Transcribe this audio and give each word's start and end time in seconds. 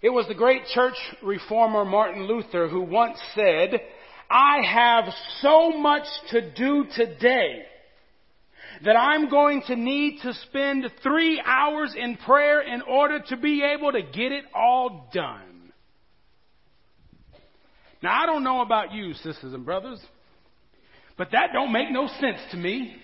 It 0.00 0.10
was 0.10 0.26
the 0.28 0.34
great 0.34 0.62
church 0.66 0.94
reformer 1.22 1.84
Martin 1.84 2.26
Luther 2.26 2.68
who 2.68 2.82
once 2.82 3.18
said, 3.34 3.80
I 4.30 4.58
have 4.64 5.04
so 5.40 5.70
much 5.70 6.06
to 6.30 6.50
do 6.52 6.86
today 6.94 7.62
that 8.84 8.96
I'm 8.96 9.28
going 9.28 9.62
to 9.66 9.74
need 9.74 10.20
to 10.22 10.34
spend 10.34 10.88
three 11.02 11.42
hours 11.44 11.94
in 11.98 12.16
prayer 12.16 12.60
in 12.60 12.82
order 12.82 13.20
to 13.28 13.36
be 13.36 13.62
able 13.62 13.90
to 13.90 14.02
get 14.02 14.30
it 14.30 14.44
all 14.54 15.08
done. 15.12 15.72
Now 18.00 18.22
I 18.22 18.26
don't 18.26 18.44
know 18.44 18.60
about 18.60 18.92
you, 18.92 19.14
sisters 19.14 19.52
and 19.52 19.64
brothers, 19.64 20.00
but 21.16 21.32
that 21.32 21.48
don't 21.52 21.72
make 21.72 21.90
no 21.90 22.06
sense 22.06 22.38
to 22.52 22.56
me. 22.56 22.94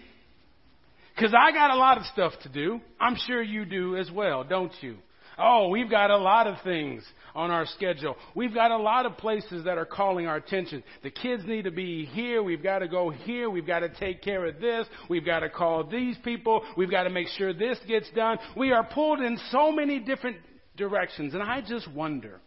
Cause 1.18 1.32
I 1.36 1.52
got 1.52 1.70
a 1.70 1.76
lot 1.76 1.98
of 1.98 2.04
stuff 2.06 2.32
to 2.42 2.48
do. 2.48 2.80
I'm 3.00 3.16
sure 3.26 3.42
you 3.42 3.64
do 3.64 3.96
as 3.96 4.10
well, 4.10 4.44
don't 4.44 4.72
you? 4.80 4.96
Oh, 5.38 5.68
we've 5.68 5.90
got 5.90 6.10
a 6.10 6.16
lot 6.16 6.46
of 6.46 6.56
things 6.62 7.02
on 7.34 7.50
our 7.50 7.66
schedule. 7.66 8.16
We've 8.34 8.54
got 8.54 8.70
a 8.70 8.76
lot 8.76 9.06
of 9.06 9.16
places 9.16 9.64
that 9.64 9.78
are 9.78 9.84
calling 9.84 10.26
our 10.26 10.36
attention. 10.36 10.84
The 11.02 11.10
kids 11.10 11.44
need 11.46 11.62
to 11.62 11.70
be 11.70 12.04
here. 12.04 12.42
We've 12.42 12.62
got 12.62 12.80
to 12.80 12.88
go 12.88 13.10
here. 13.10 13.50
We've 13.50 13.66
got 13.66 13.80
to 13.80 13.88
take 13.88 14.22
care 14.22 14.46
of 14.46 14.60
this. 14.60 14.86
We've 15.10 15.24
got 15.24 15.40
to 15.40 15.50
call 15.50 15.84
these 15.84 16.16
people. 16.24 16.62
We've 16.76 16.90
got 16.90 17.04
to 17.04 17.10
make 17.10 17.28
sure 17.28 17.52
this 17.52 17.78
gets 17.88 18.08
done. 18.10 18.38
We 18.56 18.72
are 18.72 18.84
pulled 18.84 19.20
in 19.20 19.38
so 19.50 19.72
many 19.72 19.98
different 19.98 20.36
directions. 20.76 21.34
And 21.34 21.42
I 21.42 21.60
just 21.60 21.90
wonder 21.92 22.40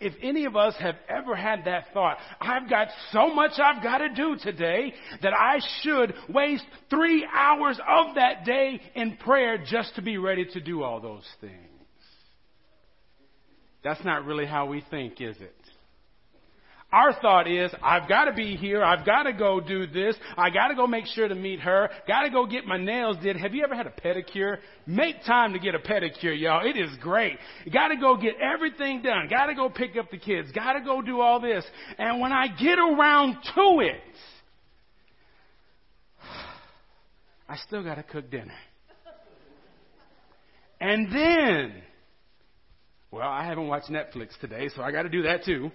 if 0.00 0.12
any 0.22 0.44
of 0.44 0.54
us 0.56 0.74
have 0.78 0.94
ever 1.08 1.34
had 1.34 1.64
that 1.64 1.86
thought, 1.92 2.18
I've 2.40 2.70
got 2.70 2.88
so 3.10 3.34
much 3.34 3.52
I've 3.58 3.82
got 3.82 3.98
to 3.98 4.10
do 4.14 4.36
today 4.40 4.94
that 5.22 5.32
I 5.32 5.58
should 5.82 6.14
waste 6.28 6.64
three 6.88 7.26
hours 7.32 7.80
of 7.88 8.14
that 8.14 8.44
day 8.44 8.80
in 8.94 9.16
prayer 9.16 9.58
just 9.58 9.96
to 9.96 10.02
be 10.02 10.18
ready 10.18 10.44
to 10.52 10.60
do 10.60 10.82
all 10.84 11.00
those 11.00 11.26
things. 11.40 11.77
That's 13.88 14.04
not 14.04 14.26
really 14.26 14.44
how 14.44 14.66
we 14.66 14.84
think, 14.90 15.18
is 15.18 15.38
it? 15.40 15.56
Our 16.92 17.14
thought 17.22 17.48
is, 17.48 17.70
I've 17.82 18.06
got 18.06 18.26
to 18.26 18.34
be 18.34 18.54
here. 18.54 18.84
I've 18.84 19.06
got 19.06 19.22
to 19.22 19.32
go 19.32 19.60
do 19.60 19.86
this. 19.86 20.14
I 20.36 20.50
got 20.50 20.68
to 20.68 20.74
go 20.74 20.86
make 20.86 21.06
sure 21.06 21.26
to 21.26 21.34
meet 21.34 21.60
her. 21.60 21.88
Got 22.06 22.24
to 22.24 22.30
go 22.30 22.44
get 22.44 22.66
my 22.66 22.76
nails 22.76 23.16
did. 23.22 23.38
Have 23.38 23.54
you 23.54 23.64
ever 23.64 23.74
had 23.74 23.86
a 23.86 23.90
pedicure? 23.90 24.58
Make 24.86 25.24
time 25.24 25.54
to 25.54 25.58
get 25.58 25.74
a 25.74 25.78
pedicure, 25.78 26.38
y'all. 26.38 26.68
It 26.68 26.76
is 26.76 26.90
great. 27.00 27.38
Got 27.72 27.88
to 27.88 27.96
go 27.96 28.18
get 28.18 28.34
everything 28.42 29.00
done. 29.00 29.26
Got 29.30 29.46
to 29.46 29.54
go 29.54 29.70
pick 29.70 29.96
up 29.96 30.10
the 30.10 30.18
kids. 30.18 30.52
Got 30.52 30.74
to 30.74 30.80
go 30.82 31.00
do 31.00 31.22
all 31.22 31.40
this. 31.40 31.64
And 31.96 32.20
when 32.20 32.30
I 32.30 32.48
get 32.48 32.78
around 32.78 33.38
to 33.54 33.80
it, 33.80 34.02
I 37.48 37.56
still 37.66 37.82
got 37.82 37.94
to 37.94 38.02
cook 38.02 38.30
dinner. 38.30 38.52
And 40.78 41.10
then 41.10 41.82
well, 43.10 43.28
I 43.28 43.44
haven't 43.44 43.68
watched 43.68 43.90
Netflix 43.90 44.38
today, 44.40 44.68
so 44.74 44.82
I 44.82 44.92
got 44.92 45.02
to 45.02 45.08
do 45.08 45.22
that 45.22 45.44
too. 45.44 45.70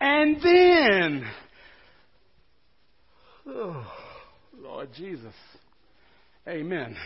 And 0.00 0.36
then, 0.42 1.30
oh, 3.46 3.86
Lord 4.58 4.88
Jesus, 4.94 5.34
Amen. 6.48 6.96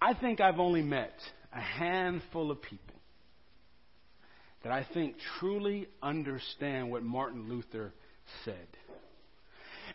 I 0.00 0.14
think 0.14 0.40
I've 0.40 0.60
only 0.60 0.82
met 0.82 1.18
a 1.52 1.60
handful 1.60 2.50
of 2.50 2.62
people 2.62 2.94
that 4.62 4.72
I 4.72 4.86
think 4.94 5.16
truly 5.38 5.88
understand 6.02 6.90
what 6.90 7.02
Martin 7.02 7.48
Luther 7.48 7.92
said 8.44 8.66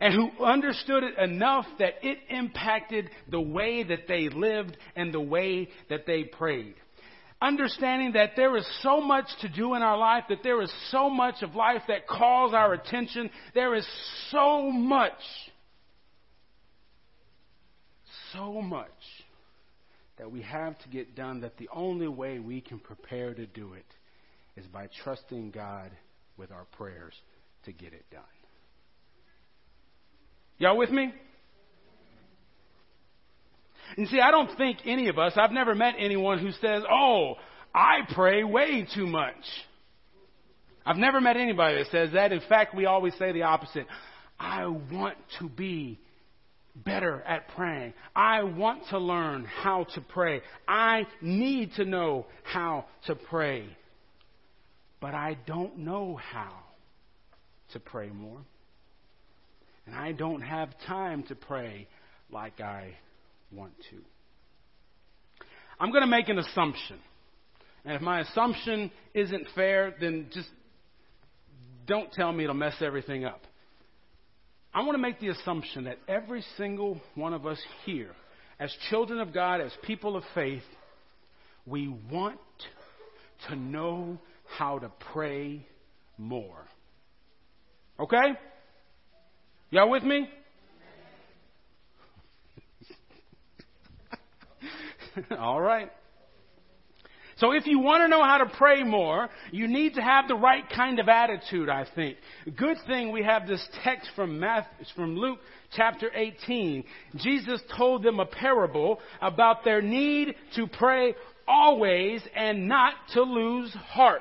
and 0.02 0.12
who 0.14 0.44
understood 0.44 1.04
it 1.04 1.16
enough 1.16 1.64
that 1.78 1.94
it 2.02 2.18
impacted 2.28 3.08
the 3.30 3.40
way 3.40 3.84
that 3.84 4.08
they 4.08 4.28
lived 4.28 4.76
and 4.96 5.14
the 5.14 5.20
way 5.20 5.68
that 5.90 6.06
they 6.06 6.24
prayed. 6.24 6.74
Understanding 7.40 8.14
that 8.14 8.32
there 8.34 8.56
is 8.56 8.66
so 8.82 9.00
much 9.00 9.26
to 9.42 9.48
do 9.48 9.74
in 9.74 9.82
our 9.82 9.96
life, 9.96 10.24
that 10.28 10.42
there 10.42 10.60
is 10.60 10.72
so 10.90 11.08
much 11.08 11.42
of 11.42 11.54
life 11.54 11.82
that 11.86 12.08
calls 12.08 12.52
our 12.52 12.72
attention, 12.72 13.30
there 13.54 13.76
is 13.76 13.86
so 14.30 14.72
much, 14.72 15.12
so 18.32 18.60
much 18.60 18.90
that 20.18 20.32
we 20.32 20.42
have 20.42 20.76
to 20.80 20.88
get 20.88 21.14
done 21.14 21.42
that 21.42 21.58
the 21.58 21.68
only 21.72 22.08
way 22.08 22.40
we 22.40 22.60
can 22.60 22.80
prepare 22.80 23.34
to 23.34 23.46
do 23.46 23.74
it 23.74 23.86
is 24.56 24.66
by 24.66 24.88
trusting 25.04 25.52
God 25.52 25.92
with 26.36 26.50
our 26.50 26.64
prayers 26.76 27.14
to 27.66 27.72
get 27.72 27.92
it 27.92 28.04
done. 28.10 28.22
Y'all 30.58 30.76
with 30.76 30.90
me? 30.90 31.12
And 33.96 34.08
see, 34.08 34.20
I 34.20 34.30
don't 34.30 34.56
think 34.56 34.78
any 34.86 35.08
of 35.08 35.18
us, 35.18 35.32
I've 35.36 35.52
never 35.52 35.74
met 35.74 35.94
anyone 35.98 36.38
who 36.38 36.50
says, 36.52 36.82
oh, 36.90 37.34
I 37.74 38.00
pray 38.14 38.44
way 38.44 38.86
too 38.94 39.06
much. 39.06 39.34
I've 40.84 40.96
never 40.96 41.20
met 41.20 41.36
anybody 41.36 41.78
that 41.78 41.90
says 41.90 42.10
that. 42.14 42.32
In 42.32 42.40
fact, 42.48 42.74
we 42.74 42.86
always 42.86 43.14
say 43.18 43.32
the 43.32 43.42
opposite. 43.42 43.86
I 44.38 44.66
want 44.66 45.16
to 45.38 45.48
be 45.48 46.00
better 46.74 47.22
at 47.22 47.48
praying. 47.54 47.94
I 48.16 48.42
want 48.42 48.88
to 48.90 48.98
learn 48.98 49.44
how 49.44 49.84
to 49.94 50.00
pray. 50.00 50.40
I 50.66 51.06
need 51.20 51.72
to 51.76 51.84
know 51.84 52.26
how 52.42 52.86
to 53.06 53.14
pray. 53.14 53.76
But 55.00 55.14
I 55.14 55.36
don't 55.46 55.78
know 55.78 56.16
how 56.16 56.52
to 57.72 57.80
pray 57.80 58.08
more. 58.08 58.40
And 59.86 59.94
I 59.94 60.12
don't 60.12 60.42
have 60.42 60.70
time 60.86 61.24
to 61.24 61.34
pray 61.34 61.88
like 62.30 62.60
I 62.60 62.94
want 63.50 63.72
to. 63.90 63.96
I'm 65.78 65.90
going 65.90 66.02
to 66.02 66.08
make 66.08 66.28
an 66.28 66.38
assumption. 66.38 66.98
And 67.84 67.96
if 67.96 68.02
my 68.02 68.20
assumption 68.20 68.90
isn't 69.14 69.46
fair, 69.54 69.94
then 70.00 70.28
just 70.32 70.48
don't 71.86 72.12
tell 72.12 72.32
me 72.32 72.44
it'll 72.44 72.54
mess 72.54 72.76
everything 72.80 73.24
up. 73.24 73.42
I 74.72 74.80
want 74.82 74.92
to 74.92 75.02
make 75.02 75.20
the 75.20 75.28
assumption 75.28 75.84
that 75.84 75.98
every 76.08 76.44
single 76.56 77.00
one 77.14 77.34
of 77.34 77.46
us 77.46 77.58
here, 77.84 78.12
as 78.58 78.72
children 78.90 79.20
of 79.20 79.34
God, 79.34 79.60
as 79.60 79.72
people 79.82 80.16
of 80.16 80.22
faith, 80.34 80.62
we 81.66 81.88
want 82.10 82.38
to 83.48 83.56
know 83.56 84.18
how 84.56 84.78
to 84.78 84.90
pray 85.12 85.66
more. 86.16 86.64
Okay? 87.98 88.32
Y'all 89.72 89.88
with 89.88 90.02
me? 90.02 90.28
All 95.38 95.62
right. 95.62 95.90
So 97.38 97.52
if 97.52 97.66
you 97.66 97.78
want 97.78 98.02
to 98.02 98.08
know 98.08 98.22
how 98.22 98.36
to 98.36 98.52
pray 98.58 98.84
more, 98.84 99.30
you 99.50 99.66
need 99.66 99.94
to 99.94 100.02
have 100.02 100.28
the 100.28 100.34
right 100.34 100.64
kind 100.76 100.98
of 100.98 101.08
attitude, 101.08 101.70
I 101.70 101.86
think. 101.94 102.18
Good 102.54 102.76
thing 102.86 103.12
we 103.12 103.22
have 103.22 103.46
this 103.46 103.66
text 103.82 104.10
from 104.14 104.38
Matthew, 104.38 104.84
from 104.94 105.16
Luke 105.16 105.38
chapter 105.74 106.10
18. 106.14 106.84
Jesus 107.16 107.62
told 107.74 108.02
them 108.02 108.20
a 108.20 108.26
parable 108.26 109.00
about 109.22 109.64
their 109.64 109.80
need 109.80 110.34
to 110.54 110.66
pray 110.66 111.14
always 111.48 112.20
and 112.36 112.68
not 112.68 112.92
to 113.14 113.22
lose 113.22 113.72
heart. 113.72 114.20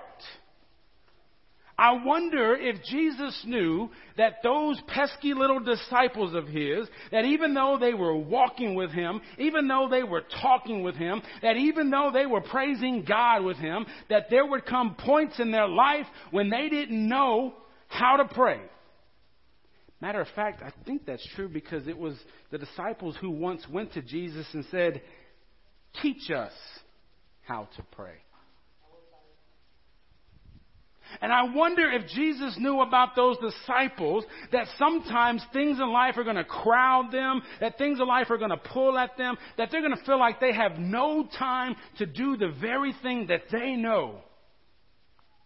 I 1.81 1.93
wonder 1.93 2.53
if 2.55 2.83
Jesus 2.83 3.41
knew 3.43 3.89
that 4.15 4.43
those 4.43 4.79
pesky 4.85 5.33
little 5.33 5.59
disciples 5.59 6.35
of 6.35 6.45
his, 6.45 6.87
that 7.11 7.25
even 7.25 7.55
though 7.55 7.79
they 7.81 7.95
were 7.95 8.15
walking 8.15 8.75
with 8.75 8.91
him, 8.91 9.19
even 9.39 9.67
though 9.67 9.87
they 9.89 10.03
were 10.03 10.21
talking 10.43 10.83
with 10.83 10.93
him, 10.93 11.23
that 11.41 11.57
even 11.57 11.89
though 11.89 12.11
they 12.13 12.27
were 12.27 12.41
praising 12.41 13.03
God 13.03 13.43
with 13.43 13.57
him, 13.57 13.87
that 14.11 14.27
there 14.29 14.45
would 14.45 14.67
come 14.67 14.93
points 14.93 15.39
in 15.39 15.49
their 15.49 15.67
life 15.67 16.05
when 16.29 16.51
they 16.51 16.69
didn't 16.69 17.09
know 17.09 17.55
how 17.87 18.17
to 18.17 18.25
pray. 18.25 18.61
Matter 19.99 20.21
of 20.21 20.27
fact, 20.35 20.61
I 20.61 20.71
think 20.85 21.07
that's 21.07 21.27
true 21.35 21.49
because 21.49 21.87
it 21.87 21.97
was 21.97 22.15
the 22.51 22.59
disciples 22.59 23.17
who 23.19 23.31
once 23.31 23.67
went 23.67 23.93
to 23.93 24.03
Jesus 24.03 24.45
and 24.53 24.65
said, 24.69 25.01
Teach 25.99 26.29
us 26.29 26.53
how 27.41 27.69
to 27.75 27.83
pray. 27.91 28.17
And 31.21 31.31
I 31.31 31.43
wonder 31.43 31.89
if 31.91 32.07
Jesus 32.07 32.55
knew 32.57 32.81
about 32.81 33.15
those 33.15 33.37
disciples 33.37 34.23
that 34.51 34.67
sometimes 34.77 35.43
things 35.51 35.79
in 35.79 35.91
life 35.91 36.17
are 36.17 36.23
going 36.23 36.35
to 36.35 36.43
crowd 36.43 37.11
them, 37.11 37.41
that 37.59 37.77
things 37.77 37.99
in 37.99 38.07
life 38.07 38.29
are 38.29 38.37
going 38.37 38.51
to 38.51 38.57
pull 38.57 38.97
at 38.97 39.17
them, 39.17 39.37
that 39.57 39.69
they're 39.71 39.81
going 39.81 39.97
to 39.97 40.05
feel 40.05 40.19
like 40.19 40.39
they 40.39 40.53
have 40.53 40.77
no 40.77 41.27
time 41.37 41.75
to 41.97 42.05
do 42.05 42.37
the 42.37 42.49
very 42.61 42.93
thing 43.01 43.27
that 43.27 43.43
they 43.51 43.75
know 43.75 44.21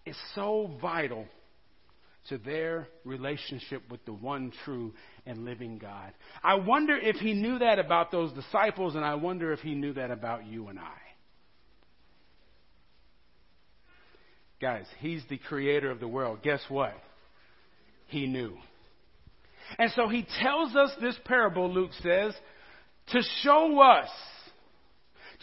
is 0.06 0.18
so 0.36 0.72
vital 0.82 1.26
to 2.30 2.38
their 2.38 2.88
relationship 3.04 3.84
with 3.90 4.04
the 4.06 4.14
one 4.14 4.52
true 4.64 4.94
and 5.26 5.46
living 5.46 5.78
God. 5.78 6.14
I 6.44 6.56
wonder 6.56 6.96
if 6.98 7.18
he 7.18 7.34
knew 7.34 7.60
that 7.60 7.80
about 7.80 8.12
those 8.12 8.32
disciples, 8.34 8.96
and 8.96 9.06
I 9.06 9.16
wonder 9.16 9.52
if 9.52 9.60
he 9.60 9.76
knew 9.76 9.94
that 9.94 10.12
about 10.12 10.46
you 10.46 10.68
and 10.68 10.80
I. 10.80 11.05
Guys, 14.66 14.88
He's 14.98 15.22
the 15.30 15.38
creator 15.38 15.92
of 15.92 16.00
the 16.00 16.08
world. 16.08 16.40
Guess 16.42 16.62
what? 16.70 16.96
He 18.08 18.26
knew. 18.26 18.58
And 19.78 19.92
so 19.92 20.08
He 20.08 20.26
tells 20.42 20.76
us 20.76 20.90
this 21.00 21.16
parable, 21.24 21.72
Luke 21.72 21.92
says, 22.02 22.34
to 23.10 23.22
show 23.44 23.80
us 23.80 24.10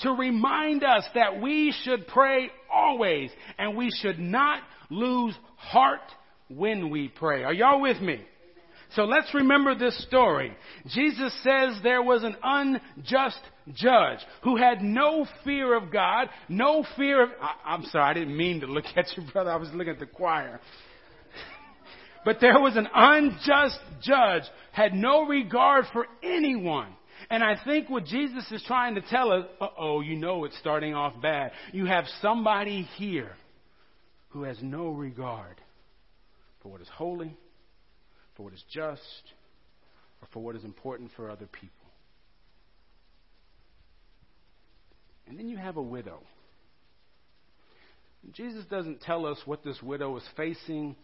to 0.01 0.11
remind 0.11 0.83
us 0.83 1.05
that 1.15 1.41
we 1.41 1.73
should 1.85 2.09
pray 2.09 2.51
always 2.69 3.31
and 3.59 3.77
we 3.77 3.91
should 3.93 4.19
not 4.19 4.59
lose 4.91 5.37
heart 5.57 6.01
when 6.49 6.91
we 6.91 7.07
pray. 7.07 7.45
Are 7.45 7.53
y'all 7.53 7.81
with 7.81 8.01
me? 8.01 8.21
So 8.97 9.05
let's 9.05 9.33
remember 9.35 9.77
this 9.77 10.03
story. 10.03 10.57
Jesus 10.89 11.33
says 11.45 11.79
there 11.85 12.03
was 12.03 12.25
an 12.25 12.35
unjust 12.43 13.39
judge 13.75 14.19
who 14.43 14.57
had 14.57 14.83
no 14.83 15.27
fear 15.45 15.77
of 15.77 15.93
God, 15.93 16.29
no 16.49 16.85
fear 16.97 17.23
of, 17.23 17.31
I, 17.41 17.75
am 17.75 17.85
sorry, 17.85 18.05
I 18.05 18.15
didn't 18.15 18.37
mean 18.37 18.61
to 18.61 18.67
look 18.67 18.85
at 18.97 19.07
you, 19.17 19.25
brother. 19.33 19.51
I 19.51 19.57
was 19.57 19.71
looking 19.73 19.93
at 19.93 19.99
the 19.99 20.07
choir. 20.07 20.61
but 22.25 22.39
there 22.41 22.61
was 22.61 22.77
an 22.77 22.89
unjust 22.95 23.79
judge, 24.03 24.45
had 24.73 24.95
no 24.95 25.27
regard 25.27 25.87
for 25.93 26.07
anyone. 26.23 26.89
And 27.31 27.43
I 27.43 27.57
think 27.65 27.89
what 27.89 28.05
Jesus 28.05 28.51
is 28.51 28.63
trying 28.67 28.97
to 28.97 29.01
tell 29.01 29.33
us, 29.33 29.47
uh 29.61 29.69
oh, 29.79 30.01
you 30.01 30.17
know 30.17 30.45
it's 30.45 30.59
starting 30.59 30.95
off 30.95 31.15
bad. 31.23 31.53
You 31.73 31.87
have 31.87 32.05
somebody 32.21 32.83
here 32.97 33.33
who 34.31 34.43
has 34.45 34.59
no 34.61 34.89
regard 34.89 35.61
for 36.63 36.71
what 36.71 36.81
is 36.81 36.89
holy, 36.89 37.37
for 38.37 38.45
what 38.45 38.53
is 38.53 38.65
just, 38.73 39.01
or 40.21 40.29
for 40.33 40.41
what 40.41 40.57
is 40.57 40.65
important 40.65 41.11
for 41.17 41.31
other 41.31 41.47
people. 41.47 41.82
And 45.33 45.39
then 45.39 45.49
you 45.49 45.57
have 45.57 45.79
a 45.79 45.83
widow. 45.83 46.19
Jesus 48.33 48.67
doesn't 48.67 49.01
tell 49.01 49.25
us 49.25 49.39
what 49.47 49.65
this 49.65 49.81
widow 49.83 50.15
is 50.19 50.23
facing, 50.37 50.95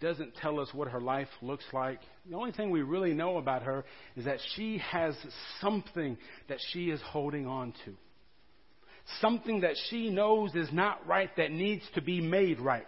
doesn't 0.00 0.34
tell 0.42 0.58
us 0.58 0.68
what 0.74 0.88
her 0.88 1.00
life 1.00 1.28
looks 1.40 1.62
like. 1.72 2.00
The 2.28 2.34
only 2.34 2.50
thing 2.50 2.72
we 2.72 2.82
really 2.82 3.14
know 3.14 3.36
about 3.38 3.62
her 3.62 3.84
is 4.16 4.24
that 4.24 4.40
she 4.56 4.78
has 4.78 5.14
something 5.60 6.18
that 6.48 6.58
she 6.72 6.90
is 6.90 7.00
holding 7.00 7.46
on 7.46 7.74
to. 7.84 7.94
Something 9.20 9.60
that 9.60 9.76
she 9.88 10.10
knows 10.10 10.52
is 10.56 10.68
not 10.72 11.06
right 11.06 11.30
that 11.36 11.52
needs 11.52 11.84
to 11.94 12.02
be 12.02 12.20
made 12.20 12.58
right 12.58 12.84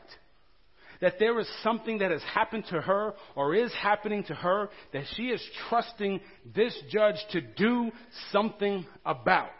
that 1.01 1.21
there 1.21 1.39
is 1.39 1.49
something 1.63 1.99
that 1.99 2.11
has 2.11 2.25
happened 2.35 2.65
to 2.69 2.81
her 2.81 3.15
or 3.37 3.55
is 3.55 3.73
happening 3.73 4.25
to 4.25 4.35
her 4.35 4.69
that 4.93 5.05
she 5.15 5.29
is 5.29 5.41
trusting 5.69 6.21
this 6.57 6.77
judge 6.91 7.15
to 7.31 7.41
do 7.41 7.93
something 8.33 8.85
about. 9.07 9.51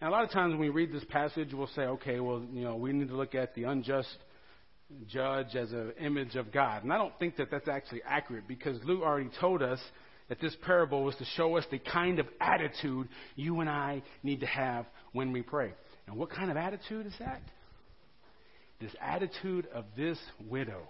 Now, 0.00 0.10
a 0.10 0.12
lot 0.12 0.24
of 0.24 0.30
times 0.30 0.52
when 0.52 0.60
we 0.60 0.68
read 0.68 0.92
this 0.92 1.04
passage, 1.04 1.52
we'll 1.52 1.68
say, 1.68 1.82
okay, 1.82 2.20
well, 2.20 2.42
you 2.52 2.62
know, 2.62 2.76
we 2.76 2.92
need 2.92 3.08
to 3.08 3.16
look 3.16 3.34
at 3.34 3.54
the 3.54 3.64
unjust 3.64 4.08
judge 5.06 5.54
as 5.54 5.72
an 5.72 5.92
image 6.00 6.36
of 6.36 6.52
God. 6.52 6.84
And 6.84 6.92
I 6.92 6.98
don't 6.98 7.16
think 7.18 7.36
that 7.36 7.50
that's 7.50 7.68
actually 7.68 8.02
accurate 8.06 8.46
because 8.46 8.82
Luke 8.84 9.02
already 9.02 9.30
told 9.40 9.62
us 9.62 9.80
that 10.28 10.40
this 10.40 10.56
parable 10.64 11.04
was 11.04 11.16
to 11.16 11.24
show 11.36 11.56
us 11.56 11.64
the 11.70 11.78
kind 11.78 12.18
of 12.18 12.26
attitude 12.40 13.08
you 13.34 13.60
and 13.60 13.68
I 13.68 14.02
need 14.22 14.40
to 14.40 14.46
have 14.46 14.86
when 15.12 15.32
we 15.32 15.42
pray. 15.42 15.72
And 16.06 16.16
what 16.16 16.30
kind 16.30 16.50
of 16.50 16.56
attitude 16.56 17.06
is 17.06 17.14
that? 17.18 17.42
this 18.80 18.92
attitude 19.00 19.66
of 19.74 19.84
this 19.96 20.18
widow 20.48 20.82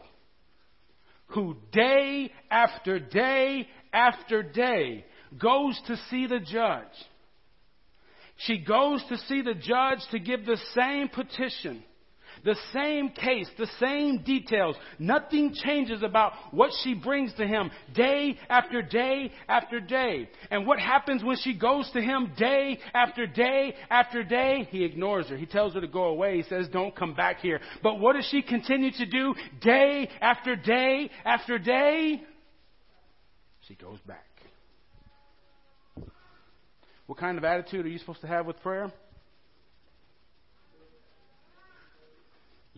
who 1.28 1.56
day 1.72 2.31
after 2.50 2.99
day 2.99 3.69
after 3.93 4.43
day 4.43 5.05
goes 5.38 5.78
to 5.87 5.96
see 6.10 6.26
the 6.26 6.40
judge. 6.40 6.84
She 8.38 8.58
goes 8.58 9.02
to 9.08 9.19
see 9.19 9.43
the 9.43 9.55
judge 9.55 9.99
to 10.12 10.19
give 10.19 10.46
the 10.46 10.58
same 10.75 11.08
petition. 11.08 11.82
The 12.44 12.56
same 12.73 13.11
case, 13.11 13.49
the 13.58 13.69
same 13.81 14.23
details. 14.23 14.76
Nothing 14.99 15.55
changes 15.55 16.05
about 16.05 16.35
what 16.52 16.70
she 16.82 16.94
brings 16.94 17.35
to 17.35 17.46
him 17.46 17.70
day 17.94 18.38
after 18.49 18.81
day 18.81 19.32
after 19.49 19.81
day. 19.81 20.29
And 20.50 20.67
what 20.67 20.79
happens 20.79 21.25
when 21.25 21.37
she 21.38 21.55
goes 21.55 21.90
to 21.93 22.00
him 22.00 22.32
day 22.38 22.79
after 22.94 23.26
day 23.26 23.75
after 23.90 24.23
day? 24.23 24.69
He 24.70 24.84
ignores 24.84 25.26
her. 25.29 25.37
He 25.37 25.46
tells 25.46 25.75
her 25.75 25.81
to 25.81 25.88
go 25.88 26.05
away. 26.05 26.37
He 26.37 26.43
says, 26.44 26.69
don't 26.69 26.94
come 26.94 27.14
back 27.14 27.41
here. 27.41 27.61
But 27.82 27.99
what 27.99 28.14
does 28.14 28.26
she 28.31 28.43
continue 28.43 28.93
to 28.93 29.06
do 29.06 29.34
day 29.61 30.08
after 30.20 30.55
day 30.55 31.11
after 31.25 31.58
day? 31.58 32.23
She 33.67 33.75
goes 33.75 33.99
back. 34.06 34.25
What 37.08 37.19
kind 37.19 37.38
of 37.38 37.44
attitude 37.44 37.87
are 37.87 37.88
you 37.88 37.99
supposed 37.99 38.20
to 38.20 38.28
have 38.28 38.46
with 38.46 38.60
prayer? 38.60 38.93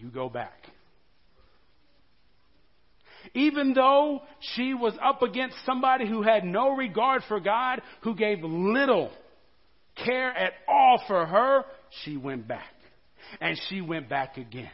you 0.01 0.09
go 0.09 0.29
back. 0.29 0.67
Even 3.35 3.75
though 3.75 4.23
she 4.55 4.73
was 4.73 4.95
up 5.03 5.23
against 5.23 5.57
somebody 5.67 6.09
who 6.09 6.23
had 6.23 6.45
no 6.45 6.71
regard 6.71 7.23
for 7.29 7.39
God, 7.39 7.83
who 8.03 8.15
gave 8.15 8.43
little 8.43 9.11
care 10.03 10.33
at 10.33 10.53
all 10.67 11.03
for 11.07 11.27
her, 11.27 11.65
she 12.03 12.17
went 12.17 12.49
back. 12.49 12.73
And 13.41 13.61
she 13.69 13.83
went 13.83 14.09
back 14.09 14.39
again. 14.39 14.71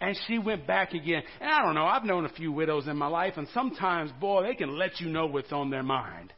And 0.00 0.18
she 0.26 0.38
went 0.38 0.66
back 0.66 0.94
again. 0.94 1.22
And 1.40 1.50
I 1.50 1.62
don't 1.62 1.74
know, 1.74 1.84
I've 1.84 2.04
known 2.04 2.24
a 2.24 2.30
few 2.30 2.52
widows 2.52 2.88
in 2.88 2.96
my 2.96 3.08
life, 3.08 3.34
and 3.36 3.46
sometimes, 3.52 4.10
boy, 4.18 4.44
they 4.44 4.54
can 4.54 4.78
let 4.78 5.00
you 5.00 5.10
know 5.10 5.26
what's 5.26 5.52
on 5.52 5.68
their 5.68 5.82
mind. 5.82 6.32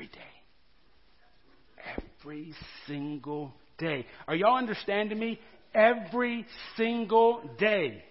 Every 0.00 0.06
day 0.06 0.40
every 2.20 2.54
single 2.86 3.52
day. 3.78 4.06
Are 4.28 4.34
y'all 4.34 4.56
understanding 4.56 5.18
me? 5.18 5.40
Every 5.74 6.46
single 6.76 7.42
day. 7.58 8.02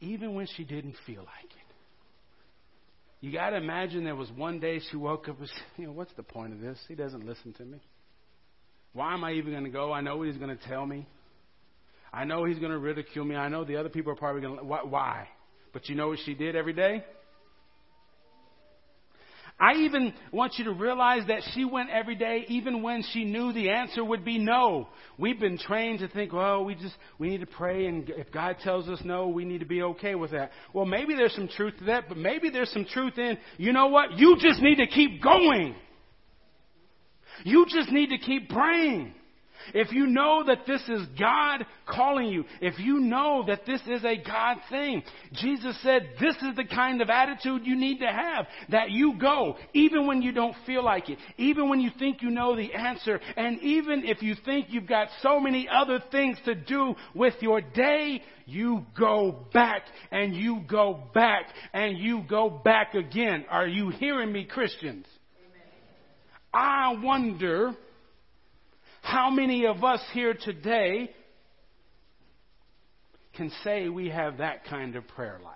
Even 0.00 0.34
when 0.34 0.46
she 0.56 0.64
didn't 0.64 0.96
feel 1.06 1.20
like 1.20 1.44
it. 1.44 1.58
You 3.20 3.32
got 3.32 3.50
to 3.50 3.56
imagine 3.56 4.04
there 4.04 4.16
was 4.16 4.30
one 4.36 4.58
day 4.58 4.80
she 4.90 4.96
woke 4.96 5.28
up 5.28 5.38
and 5.38 5.48
said, 5.48 5.62
you 5.76 5.86
know, 5.86 5.92
what's 5.92 6.12
the 6.14 6.24
point 6.24 6.52
of 6.52 6.60
this? 6.60 6.78
He 6.88 6.94
doesn't 6.94 7.24
listen 7.24 7.52
to 7.54 7.64
me. 7.64 7.80
Why 8.94 9.14
am 9.14 9.24
I 9.24 9.32
even 9.32 9.52
going 9.52 9.64
to 9.64 9.70
go? 9.70 9.92
I 9.92 10.00
know 10.00 10.16
what 10.16 10.26
he's 10.26 10.36
going 10.36 10.56
to 10.56 10.68
tell 10.68 10.84
me. 10.84 11.06
I 12.12 12.24
know 12.24 12.44
he's 12.44 12.58
going 12.58 12.72
to 12.72 12.78
ridicule 12.78 13.24
me. 13.24 13.36
I 13.36 13.48
know 13.48 13.64
the 13.64 13.76
other 13.76 13.88
people 13.88 14.12
are 14.12 14.16
probably 14.16 14.42
going 14.42 14.58
to. 14.58 14.64
Why? 14.64 15.28
But 15.72 15.88
you 15.88 15.94
know 15.94 16.08
what 16.08 16.18
she 16.26 16.34
did 16.34 16.56
every 16.56 16.74
day? 16.74 17.04
I 19.62 19.74
even 19.82 20.12
want 20.32 20.54
you 20.58 20.64
to 20.64 20.72
realize 20.72 21.22
that 21.28 21.42
she 21.54 21.64
went 21.64 21.88
every 21.90 22.16
day 22.16 22.44
even 22.48 22.82
when 22.82 23.04
she 23.12 23.24
knew 23.24 23.52
the 23.52 23.70
answer 23.70 24.04
would 24.04 24.24
be 24.24 24.36
no. 24.36 24.88
We've 25.18 25.38
been 25.38 25.56
trained 25.56 26.00
to 26.00 26.08
think, 26.08 26.32
well, 26.32 26.64
we 26.64 26.74
just, 26.74 26.96
we 27.20 27.28
need 27.28 27.42
to 27.42 27.46
pray 27.46 27.86
and 27.86 28.10
if 28.10 28.32
God 28.32 28.56
tells 28.64 28.88
us 28.88 28.98
no, 29.04 29.28
we 29.28 29.44
need 29.44 29.60
to 29.60 29.66
be 29.66 29.82
okay 29.82 30.16
with 30.16 30.32
that. 30.32 30.50
Well, 30.74 30.84
maybe 30.84 31.14
there's 31.14 31.34
some 31.34 31.46
truth 31.46 31.74
to 31.78 31.84
that, 31.84 32.08
but 32.08 32.18
maybe 32.18 32.50
there's 32.50 32.72
some 32.72 32.84
truth 32.84 33.16
in, 33.18 33.38
you 33.56 33.72
know 33.72 33.86
what? 33.86 34.18
You 34.18 34.36
just 34.40 34.60
need 34.60 34.78
to 34.78 34.86
keep 34.88 35.22
going. 35.22 35.76
You 37.44 37.64
just 37.68 37.92
need 37.92 38.10
to 38.10 38.18
keep 38.18 38.48
praying. 38.48 39.14
If 39.74 39.92
you 39.92 40.06
know 40.06 40.44
that 40.46 40.66
this 40.66 40.82
is 40.88 41.06
God 41.18 41.64
calling 41.86 42.28
you, 42.28 42.44
if 42.60 42.78
you 42.78 43.00
know 43.00 43.44
that 43.46 43.66
this 43.66 43.80
is 43.86 44.04
a 44.04 44.16
God 44.16 44.58
thing, 44.70 45.02
Jesus 45.32 45.76
said 45.82 46.10
this 46.20 46.36
is 46.36 46.56
the 46.56 46.64
kind 46.64 47.00
of 47.00 47.10
attitude 47.10 47.62
you 47.64 47.76
need 47.76 47.98
to 47.98 48.06
have. 48.06 48.46
That 48.70 48.90
you 48.90 49.14
go, 49.18 49.56
even 49.74 50.06
when 50.06 50.22
you 50.22 50.32
don't 50.32 50.56
feel 50.66 50.84
like 50.84 51.08
it, 51.08 51.18
even 51.38 51.68
when 51.68 51.80
you 51.80 51.90
think 51.98 52.22
you 52.22 52.30
know 52.30 52.56
the 52.56 52.72
answer, 52.74 53.20
and 53.36 53.60
even 53.60 54.04
if 54.04 54.22
you 54.22 54.34
think 54.44 54.66
you've 54.70 54.86
got 54.86 55.08
so 55.20 55.40
many 55.40 55.68
other 55.68 56.02
things 56.10 56.38
to 56.44 56.54
do 56.54 56.94
with 57.14 57.34
your 57.40 57.60
day, 57.60 58.22
you 58.46 58.84
go 58.98 59.46
back 59.52 59.82
and 60.10 60.34
you 60.34 60.62
go 60.68 61.04
back 61.14 61.46
and 61.72 61.98
you 61.98 62.22
go 62.28 62.50
back 62.50 62.94
again. 62.94 63.44
Are 63.50 63.66
you 63.66 63.90
hearing 63.90 64.32
me, 64.32 64.44
Christians? 64.44 65.06
I 66.52 66.96
wonder 67.02 67.72
how 69.12 69.28
many 69.28 69.66
of 69.66 69.84
us 69.84 70.00
here 70.14 70.32
today 70.32 71.10
can 73.36 73.52
say 73.62 73.90
we 73.90 74.08
have 74.08 74.38
that 74.38 74.64
kind 74.64 74.96
of 74.96 75.06
prayer 75.06 75.38
life? 75.44 75.52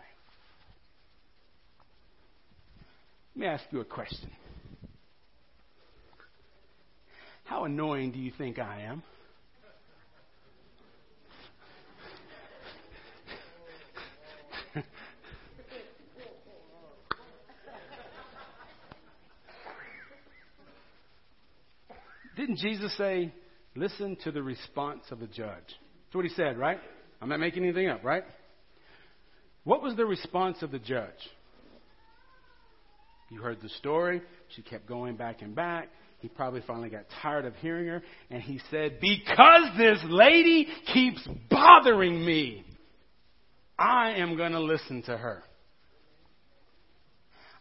Let 3.34 3.40
me 3.40 3.46
ask 3.46 3.64
you 3.70 3.80
a 3.80 3.84
question. 3.86 4.30
How 7.44 7.64
annoying 7.64 8.12
do 8.12 8.18
you 8.18 8.30
think 8.36 8.58
I 8.58 8.82
am? 8.82 9.02
Didn't 22.36 22.58
Jesus 22.58 22.94
say, 22.98 23.32
listen 23.76 24.16
to 24.24 24.32
the 24.32 24.42
response 24.42 25.02
of 25.10 25.20
the 25.20 25.26
judge? 25.26 25.64
That's 25.66 26.14
what 26.14 26.24
he 26.24 26.30
said, 26.30 26.58
right? 26.58 26.78
I'm 27.20 27.28
not 27.28 27.40
making 27.40 27.62
anything 27.62 27.88
up, 27.88 28.04
right? 28.04 28.24
What 29.64 29.82
was 29.82 29.96
the 29.96 30.06
response 30.06 30.62
of 30.62 30.70
the 30.70 30.78
judge? 30.78 31.10
You 33.30 33.40
heard 33.40 33.60
the 33.60 33.68
story. 33.70 34.22
She 34.54 34.62
kept 34.62 34.86
going 34.86 35.16
back 35.16 35.42
and 35.42 35.54
back. 35.54 35.88
He 36.20 36.28
probably 36.28 36.62
finally 36.66 36.88
got 36.88 37.04
tired 37.20 37.44
of 37.44 37.54
hearing 37.56 37.86
her. 37.88 38.02
And 38.30 38.40
he 38.40 38.60
said, 38.70 38.98
Because 39.00 39.76
this 39.76 39.98
lady 40.08 40.68
keeps 40.92 41.26
bothering 41.50 42.24
me, 42.24 42.64
I 43.78 44.12
am 44.12 44.36
going 44.36 44.52
to 44.52 44.60
listen 44.60 45.02
to 45.02 45.16
her. 45.16 45.42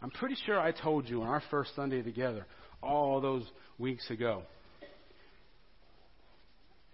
I'm 0.00 0.10
pretty 0.10 0.36
sure 0.46 0.58
I 0.60 0.72
told 0.72 1.08
you 1.08 1.22
on 1.22 1.28
our 1.28 1.42
first 1.50 1.74
Sunday 1.74 2.02
together, 2.02 2.46
all 2.82 3.20
those 3.20 3.44
weeks 3.78 4.08
ago, 4.10 4.42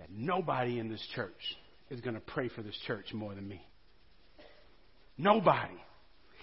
that 0.03 0.11
nobody 0.13 0.81
in 0.81 0.89
this 0.89 1.07
church 1.15 1.31
is 1.89 2.01
going 2.01 2.15
to 2.15 2.21
pray 2.21 2.49
for 2.49 2.61
this 2.61 2.77
church 2.89 3.13
more 3.13 3.37
than 3.37 3.47
me. 3.47 3.65
Nobody 5.17 5.75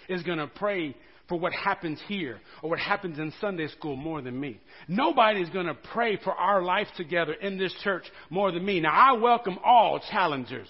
is 0.07 0.23
going 0.23 0.37
to 0.37 0.47
pray 0.47 0.95
for 1.27 1.37
what 1.37 1.51
happens 1.51 1.99
here 2.07 2.39
or 2.63 2.69
what 2.69 2.79
happens 2.79 3.19
in 3.19 3.33
Sunday 3.41 3.67
school 3.67 3.97
more 3.97 4.21
than 4.21 4.39
me. 4.39 4.61
Nobody 4.87 5.41
is 5.41 5.49
going 5.49 5.65
to 5.65 5.73
pray 5.73 6.17
for 6.23 6.31
our 6.31 6.63
life 6.63 6.87
together 6.95 7.33
in 7.33 7.57
this 7.57 7.73
church 7.83 8.05
more 8.29 8.49
than 8.53 8.63
me. 8.65 8.79
Now, 8.79 8.93
I 8.93 9.17
welcome 9.17 9.59
all 9.65 9.99
challengers 10.09 10.69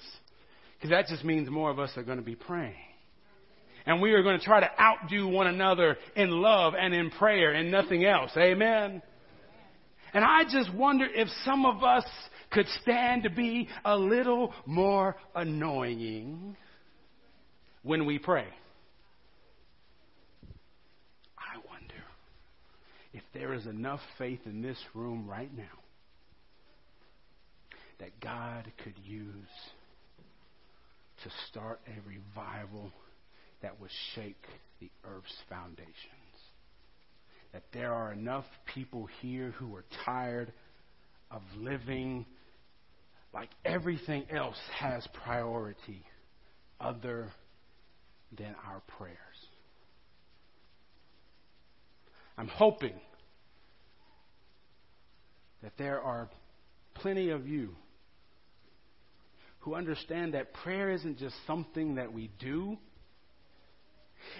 because 0.75 0.89
that 0.89 1.05
just 1.05 1.23
means 1.23 1.47
more 1.47 1.69
of 1.69 1.77
us 1.77 1.91
are 1.95 2.03
going 2.03 2.17
to 2.17 2.23
be 2.23 2.35
praying. 2.35 2.73
And 3.85 4.01
we 4.01 4.13
are 4.13 4.23
going 4.23 4.39
to 4.39 4.43
try 4.43 4.61
to 4.61 4.81
outdo 4.81 5.27
one 5.27 5.45
another 5.45 5.95
in 6.15 6.31
love 6.31 6.73
and 6.73 6.91
in 6.95 7.11
prayer 7.11 7.51
and 7.53 7.69
nothing 7.69 8.03
else. 8.03 8.31
Amen. 8.35 9.03
And 10.11 10.25
I 10.25 10.43
just 10.45 10.73
wonder 10.73 11.05
if 11.05 11.27
some 11.45 11.67
of 11.67 11.83
us 11.83 12.05
could 12.51 12.67
stand 12.81 13.23
to 13.23 13.29
be 13.29 13.67
a 13.85 13.95
little 13.95 14.53
more 14.65 15.15
annoying 15.35 16.55
when 17.83 18.05
we 18.05 18.19
pray. 18.19 18.47
I 21.37 21.57
wonder 21.69 22.03
if 23.13 23.23
there 23.33 23.53
is 23.53 23.65
enough 23.65 24.01
faith 24.17 24.41
in 24.45 24.61
this 24.61 24.77
room 24.93 25.27
right 25.29 25.55
now 25.55 25.63
that 27.99 28.19
God 28.21 28.71
could 28.83 28.97
use 29.03 29.33
to 31.23 31.29
start 31.49 31.81
a 31.87 32.07
revival 32.07 32.91
that 33.61 33.79
would 33.79 33.91
shake 34.15 34.41
the 34.79 34.89
earth's 35.05 35.35
foundations. 35.49 35.89
That 37.51 37.63
there 37.73 37.93
are 37.93 38.13
enough 38.13 38.45
people 38.73 39.07
here 39.21 39.51
who 39.57 39.75
are 39.75 39.83
tired 40.05 40.53
of 41.29 41.41
living 41.57 42.25
like 43.33 43.49
everything 43.63 44.25
else 44.31 44.57
has 44.77 45.07
priority 45.23 46.03
other 46.79 47.31
than 48.37 48.55
our 48.67 48.81
prayers. 48.97 49.17
I'm 52.37 52.47
hoping 52.47 52.93
that 55.61 55.73
there 55.77 56.01
are 56.01 56.29
plenty 56.95 57.29
of 57.29 57.47
you 57.47 57.75
who 59.59 59.75
understand 59.75 60.33
that 60.33 60.53
prayer 60.53 60.89
isn't 60.91 61.19
just 61.19 61.35
something 61.45 61.95
that 61.95 62.13
we 62.13 62.31
do. 62.39 62.77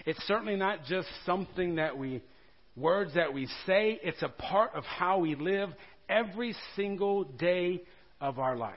It's 0.06 0.22
certainly 0.26 0.56
not 0.56 0.84
just 0.84 1.08
something 1.26 1.76
that 1.76 1.98
we, 1.98 2.22
words 2.74 3.14
that 3.14 3.34
we 3.34 3.46
say. 3.66 4.00
It's 4.02 4.22
a 4.22 4.28
part 4.28 4.74
of 4.74 4.84
how 4.84 5.18
we 5.18 5.34
live 5.34 5.70
every 6.08 6.54
single 6.74 7.24
day 7.24 7.82
of 8.20 8.38
our 8.38 8.56
life. 8.56 8.74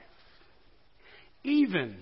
Even, 1.42 1.96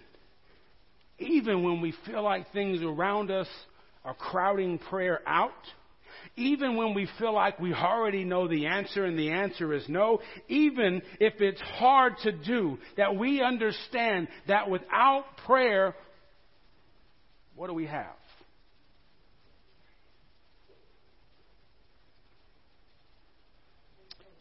even 1.18 1.62
when 1.62 1.80
we 1.80 1.92
feel 2.06 2.22
like 2.22 2.52
things 2.52 2.82
around 2.82 3.30
us 3.30 3.48
are 4.04 4.14
crowding 4.14 4.78
prayer 4.78 5.20
out, 5.26 5.50
even 6.36 6.76
when 6.76 6.94
we 6.94 7.08
feel 7.18 7.32
like 7.32 7.58
we 7.58 7.74
already 7.74 8.24
know 8.24 8.46
the 8.46 8.66
answer 8.66 9.04
and 9.04 9.18
the 9.18 9.30
answer 9.30 9.72
is 9.72 9.84
no, 9.88 10.20
even 10.48 11.02
if 11.20 11.40
it's 11.40 11.60
hard 11.60 12.14
to 12.22 12.32
do, 12.32 12.78
that 12.96 13.16
we 13.16 13.42
understand 13.42 14.28
that 14.46 14.70
without 14.70 15.24
prayer, 15.46 15.94
what 17.56 17.66
do 17.66 17.74
we 17.74 17.86
have? 17.86 18.06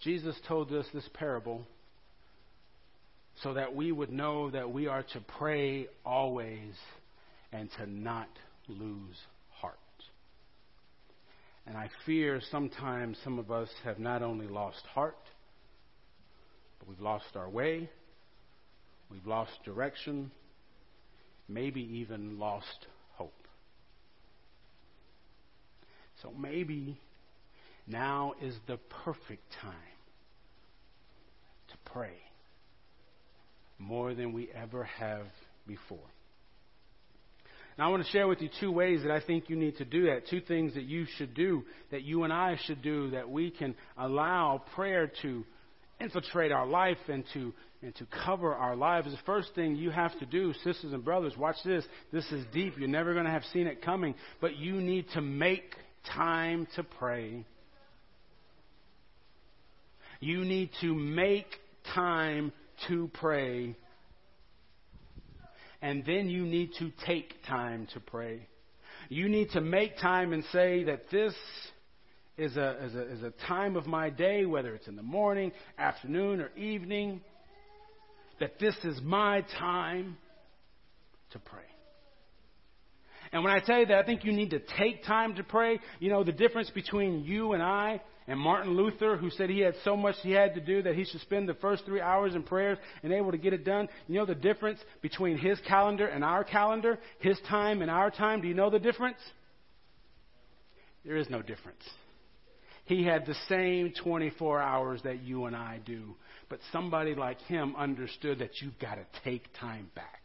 Jesus 0.01 0.35
told 0.47 0.71
us 0.73 0.85
this 0.93 1.07
parable 1.13 1.65
so 3.43 3.53
that 3.53 3.75
we 3.75 3.91
would 3.91 4.11
know 4.11 4.51
that 4.51 4.71
we 4.71 4.87
are 4.87 5.03
to 5.03 5.21
pray 5.39 5.87
always 6.05 6.75
and 7.51 7.69
to 7.77 7.87
not 7.87 8.29
lose 8.67 9.15
heart. 9.49 9.77
And 11.65 11.75
I 11.75 11.89
fear 12.05 12.39
sometimes 12.51 13.17
some 13.23 13.39
of 13.39 13.51
us 13.51 13.69
have 13.83 13.99
not 13.99 14.21
only 14.21 14.47
lost 14.47 14.85
heart, 14.93 15.17
but 16.79 16.87
we've 16.87 16.99
lost 16.99 17.35
our 17.35 17.49
way, 17.49 17.89
we've 19.09 19.25
lost 19.25 19.51
direction, 19.65 20.31
maybe 21.49 21.81
even 21.99 22.37
lost 22.37 22.87
hope. 23.13 23.33
So 26.21 26.31
maybe 26.39 26.99
now 27.87 28.33
is 28.39 28.55
the 28.67 28.77
perfect 29.03 29.43
time 29.61 29.73
to 31.69 31.91
pray 31.91 32.19
more 33.81 34.13
than 34.13 34.33
we 34.33 34.49
ever 34.55 34.83
have 34.83 35.25
before. 35.67 35.99
Now, 37.77 37.87
I 37.87 37.91
want 37.91 38.05
to 38.05 38.11
share 38.11 38.27
with 38.27 38.41
you 38.41 38.49
two 38.59 38.71
ways 38.71 39.01
that 39.03 39.11
I 39.11 39.21
think 39.21 39.49
you 39.49 39.55
need 39.55 39.77
to 39.77 39.85
do 39.85 40.07
that. 40.07 40.27
Two 40.29 40.41
things 40.41 40.73
that 40.75 40.83
you 40.83 41.05
should 41.17 41.33
do, 41.33 41.63
that 41.89 42.03
you 42.03 42.23
and 42.23 42.33
I 42.33 42.57
should 42.65 42.81
do, 42.81 43.11
that 43.11 43.29
we 43.29 43.49
can 43.49 43.75
allow 43.97 44.61
prayer 44.75 45.11
to 45.21 45.43
infiltrate 45.99 46.51
our 46.51 46.67
life 46.67 46.97
and 47.07 47.23
to 47.33 47.53
and 47.83 47.95
to 47.95 48.05
cover 48.25 48.53
our 48.53 48.75
lives. 48.75 49.07
The 49.09 49.17
first 49.25 49.55
thing 49.55 49.75
you 49.75 49.89
have 49.89 50.17
to 50.19 50.25
do, 50.25 50.53
sisters 50.63 50.93
and 50.93 51.03
brothers, 51.03 51.35
watch 51.35 51.55
this. 51.65 51.83
This 52.11 52.25
is 52.31 52.45
deep. 52.53 52.75
You're 52.77 52.87
never 52.87 53.13
going 53.13 53.25
to 53.25 53.31
have 53.31 53.43
seen 53.51 53.65
it 53.65 53.81
coming, 53.81 54.13
but 54.39 54.55
you 54.57 54.73
need 54.73 55.07
to 55.15 55.21
make 55.21 55.75
time 56.13 56.67
to 56.75 56.83
pray. 56.83 57.43
You 60.19 60.45
need 60.45 60.69
to 60.81 60.93
make 60.93 61.47
time 61.95 62.51
to 62.87 63.09
pray. 63.13 63.75
And 65.81 66.05
then 66.05 66.29
you 66.29 66.43
need 66.45 66.71
to 66.79 66.91
take 67.05 67.43
time 67.47 67.87
to 67.93 67.99
pray. 67.99 68.47
You 69.09 69.27
need 69.27 69.49
to 69.51 69.61
make 69.61 69.97
time 69.97 70.31
and 70.31 70.43
say 70.51 70.83
that 70.85 71.09
this 71.11 71.33
is 72.37 72.55
a, 72.55 72.85
is 72.85 72.95
a, 72.95 73.11
is 73.11 73.23
a 73.23 73.33
time 73.47 73.75
of 73.75 73.85
my 73.85 74.09
day, 74.09 74.45
whether 74.45 74.73
it's 74.73 74.87
in 74.87 74.95
the 74.95 75.03
morning, 75.03 75.51
afternoon, 75.77 76.41
or 76.41 76.49
evening, 76.55 77.21
that 78.39 78.59
this 78.59 78.75
is 78.83 78.99
my 79.03 79.45
time 79.59 80.17
to 81.31 81.39
pray. 81.39 81.61
And 83.31 83.43
when 83.43 83.53
I 83.53 83.59
tell 83.59 83.79
you 83.79 83.85
that 83.87 83.97
I 83.97 84.03
think 84.03 84.25
you 84.25 84.33
need 84.33 84.49
to 84.49 84.59
take 84.77 85.05
time 85.05 85.35
to 85.35 85.43
pray, 85.43 85.79
you 85.99 86.09
know, 86.09 86.23
the 86.23 86.31
difference 86.31 86.69
between 86.71 87.23
you 87.23 87.53
and 87.53 87.63
I 87.63 88.01
and 88.27 88.39
Martin 88.39 88.75
Luther, 88.75 89.17
who 89.17 89.29
said 89.31 89.49
he 89.49 89.59
had 89.59 89.73
so 89.83 89.97
much 89.97 90.15
he 90.21 90.31
had 90.31 90.53
to 90.53 90.61
do 90.61 90.83
that 90.83 90.95
he 90.95 91.05
should 91.05 91.21
spend 91.21 91.49
the 91.49 91.55
first 91.55 91.85
three 91.85 92.01
hours 92.01 92.35
in 92.35 92.43
prayers 92.43 92.77
and 93.03 93.11
able 93.11 93.31
to 93.31 93.37
get 93.37 93.53
it 93.53 93.65
done. 93.65 93.89
You 94.07 94.19
know 94.19 94.25
the 94.25 94.35
difference 94.35 94.79
between 95.01 95.37
his 95.37 95.59
calendar 95.67 96.05
and 96.05 96.23
our 96.23 96.43
calendar? 96.43 96.99
His 97.19 97.39
time 97.49 97.81
and 97.81 97.89
our 97.89 98.11
time? 98.11 98.41
Do 98.41 98.47
you 98.47 98.53
know 98.53 98.69
the 98.69 98.79
difference? 98.79 99.17
There 101.03 101.17
is 101.17 101.29
no 101.29 101.41
difference. 101.41 101.81
He 102.85 103.03
had 103.03 103.25
the 103.25 103.35
same 103.49 103.93
24 104.03 104.61
hours 104.61 105.01
that 105.03 105.23
you 105.23 105.45
and 105.45 105.55
I 105.55 105.79
do. 105.83 106.15
But 106.47 106.59
somebody 106.71 107.15
like 107.15 107.41
him 107.41 107.75
understood 107.75 108.39
that 108.39 108.61
you've 108.61 108.77
got 108.79 108.95
to 108.95 109.05
take 109.23 109.45
time 109.59 109.89
back. 109.95 110.21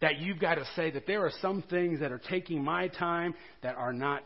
That 0.00 0.18
you've 0.18 0.38
got 0.38 0.56
to 0.56 0.66
say 0.76 0.90
that 0.92 1.06
there 1.06 1.24
are 1.24 1.32
some 1.40 1.62
things 1.62 2.00
that 2.00 2.12
are 2.12 2.20
taking 2.30 2.62
my 2.62 2.88
time 2.88 3.34
that 3.62 3.76
are 3.76 3.92
not 3.92 4.22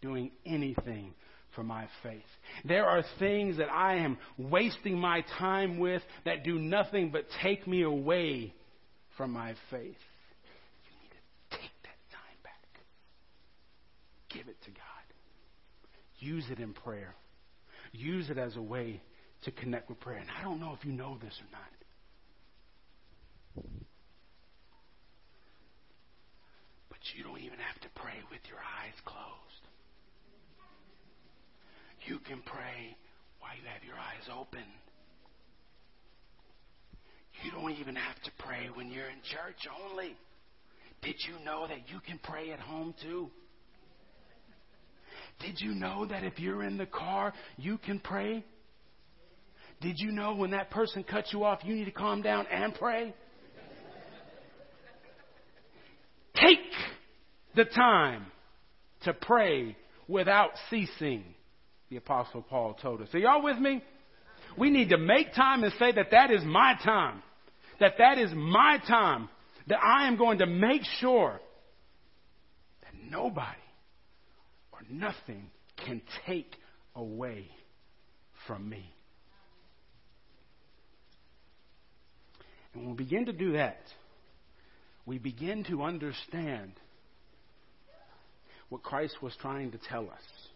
doing 0.00 0.30
anything 0.46 1.14
for 1.54 1.62
my 1.62 1.86
faith. 2.02 2.22
There 2.64 2.86
are 2.86 3.02
things 3.18 3.58
that 3.58 3.70
I 3.70 3.96
am 3.96 4.18
wasting 4.38 4.98
my 4.98 5.24
time 5.38 5.78
with 5.78 6.02
that 6.24 6.44
do 6.44 6.58
nothing 6.58 7.10
but 7.10 7.26
take 7.42 7.66
me 7.66 7.82
away 7.82 8.54
from 9.16 9.32
my 9.32 9.54
faith. 9.70 9.82
You 9.82 10.94
need 11.02 11.10
to 11.10 11.56
take 11.58 11.72
that 11.82 11.98
time 12.12 12.38
back. 12.42 12.80
Give 14.32 14.48
it 14.48 14.60
to 14.64 14.70
God. 14.70 14.80
Use 16.18 16.44
it 16.50 16.58
in 16.58 16.72
prayer. 16.72 17.14
Use 17.92 18.30
it 18.30 18.38
as 18.38 18.56
a 18.56 18.62
way 18.62 19.00
to 19.44 19.50
connect 19.50 19.88
with 19.88 20.00
prayer. 20.00 20.18
And 20.18 20.28
I 20.38 20.42
don't 20.44 20.60
know 20.60 20.76
if 20.78 20.84
you 20.84 20.92
know 20.92 21.18
this 21.20 21.32
or 21.40 21.50
not. 21.50 21.70
But 26.88 26.98
you 27.16 27.24
don't 27.24 27.40
even 27.40 27.58
have 27.58 27.80
to 27.82 27.88
pray 27.94 28.20
with 28.30 28.40
your 28.48 28.58
eyes 28.58 28.94
closed. 29.04 29.49
You 32.10 32.18
can 32.26 32.42
pray 32.44 32.96
while 33.38 33.52
you 33.54 33.62
have 33.72 33.84
your 33.84 33.94
eyes 33.94 34.28
open. 34.36 34.64
You 37.44 37.52
don't 37.52 37.70
even 37.70 37.94
have 37.94 38.20
to 38.24 38.32
pray 38.36 38.68
when 38.74 38.90
you're 38.90 39.06
in 39.06 39.20
church 39.22 39.68
only. 39.88 40.16
Did 41.02 41.14
you 41.28 41.44
know 41.44 41.68
that 41.68 41.88
you 41.88 42.00
can 42.04 42.18
pray 42.24 42.50
at 42.50 42.58
home 42.58 42.96
too? 43.00 43.30
Did 45.38 45.60
you 45.60 45.72
know 45.72 46.04
that 46.04 46.24
if 46.24 46.40
you're 46.40 46.64
in 46.64 46.78
the 46.78 46.86
car, 46.86 47.32
you 47.56 47.78
can 47.78 48.00
pray? 48.00 48.44
Did 49.80 49.94
you 50.00 50.10
know 50.10 50.34
when 50.34 50.50
that 50.50 50.72
person 50.72 51.04
cuts 51.04 51.32
you 51.32 51.44
off, 51.44 51.60
you 51.62 51.76
need 51.76 51.84
to 51.84 51.92
calm 51.92 52.22
down 52.22 52.44
and 52.50 52.74
pray? 52.74 53.14
Take 56.34 56.58
the 57.54 57.66
time 57.66 58.26
to 59.04 59.12
pray 59.12 59.76
without 60.08 60.50
ceasing, 60.70 61.22
the 61.90 61.96
Apostle 61.96 62.42
Paul 62.42 62.74
told 62.74 63.02
us. 63.02 63.08
Are 63.12 63.18
y'all 63.18 63.42
with 63.42 63.58
me? 63.58 63.82
We 64.56 64.70
need 64.70 64.90
to 64.90 64.98
make 64.98 65.34
time 65.34 65.64
and 65.64 65.72
say 65.78 65.92
that 65.92 66.12
that 66.12 66.30
is 66.30 66.42
my 66.44 66.74
time. 66.82 67.22
That 67.80 67.94
that 67.98 68.18
is 68.18 68.30
my 68.32 68.78
time. 68.86 69.28
That 69.66 69.80
I 69.82 70.06
am 70.06 70.16
going 70.16 70.38
to 70.38 70.46
make 70.46 70.82
sure 71.00 71.40
that 72.82 73.10
nobody 73.10 73.58
or 74.72 74.80
nothing 74.88 75.50
can 75.84 76.00
take 76.26 76.54
away 76.94 77.48
from 78.46 78.68
me. 78.68 78.84
And 82.72 82.82
when 82.82 82.96
we 82.96 83.04
begin 83.04 83.26
to 83.26 83.32
do 83.32 83.52
that, 83.54 83.80
we 85.06 85.18
begin 85.18 85.64
to 85.64 85.82
understand 85.82 86.72
what 88.68 88.84
Christ 88.84 89.16
was 89.20 89.34
trying 89.40 89.72
to 89.72 89.78
tell 89.88 90.04
us. 90.04 90.49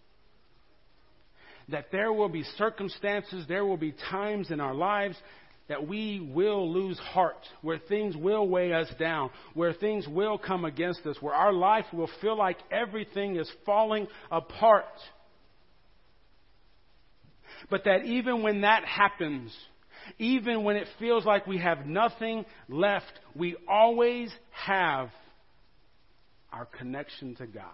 That 1.69 1.87
there 1.93 2.13
will 2.13 2.29
be 2.29 2.43
circumstances, 2.57 3.47
there 3.49 3.65
will 3.65 3.77
be 3.77 3.95
times 4.11 4.51
in 4.51 4.61
our 4.61 4.75
lives 4.75 5.17
that 5.69 5.87
we 5.89 6.21
will 6.21 6.71
lose 6.71 6.99
heart, 6.99 7.39
where 7.63 7.79
things 7.79 8.15
will 8.17 8.47
weigh 8.47 8.73
us 8.73 8.89
down, 8.99 9.31
where 9.55 9.73
things 9.73 10.07
will 10.07 10.37
come 10.37 10.65
against 10.65 11.07
us, 11.07 11.17
where 11.21 11.35
our 11.35 11.53
life 11.53 11.87
will 11.93 12.11
feel 12.21 12.37
like 12.37 12.59
everything 12.71 13.37
is 13.37 13.51
falling 13.65 14.07
apart. 14.31 14.85
But 17.71 17.85
that 17.85 18.05
even 18.05 18.43
when 18.43 18.61
that 18.61 18.85
happens, 18.85 19.57
even 20.19 20.65
when 20.65 20.77
it 20.77 20.87
feels 20.99 21.25
like 21.25 21.47
we 21.47 21.59
have 21.59 21.87
nothing 21.87 22.45
left, 22.69 23.13
we 23.35 23.57
always 23.67 24.31
have 24.51 25.09
our 26.53 26.67
connection 26.67 27.35
to 27.37 27.47
God. 27.47 27.65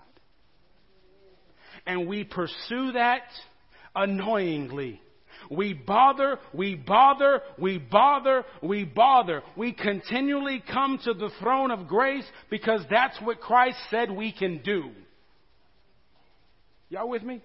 And 1.87 2.07
we 2.07 2.23
pursue 2.25 2.93
that 2.93 3.23
annoyingly. 3.95 5.01
We 5.51 5.73
bother, 5.73 6.39
we 6.53 6.75
bother, 6.77 7.41
we 7.59 7.79
bother, 7.79 8.45
we 8.63 8.85
bother. 8.85 9.43
We 9.57 9.73
continually 9.73 10.63
come 10.73 10.99
to 11.05 11.15
the 11.15 11.31
throne 11.41 11.71
of 11.71 11.89
grace 11.89 12.27
because 12.51 12.83
that's 12.91 13.21
what 13.21 13.41
Christ 13.41 13.79
said 13.91 14.11
we 14.11 14.33
can 14.33 14.63
do. 14.63 14.91
Y'all 16.89 17.09
with 17.09 17.23
me? 17.23 17.41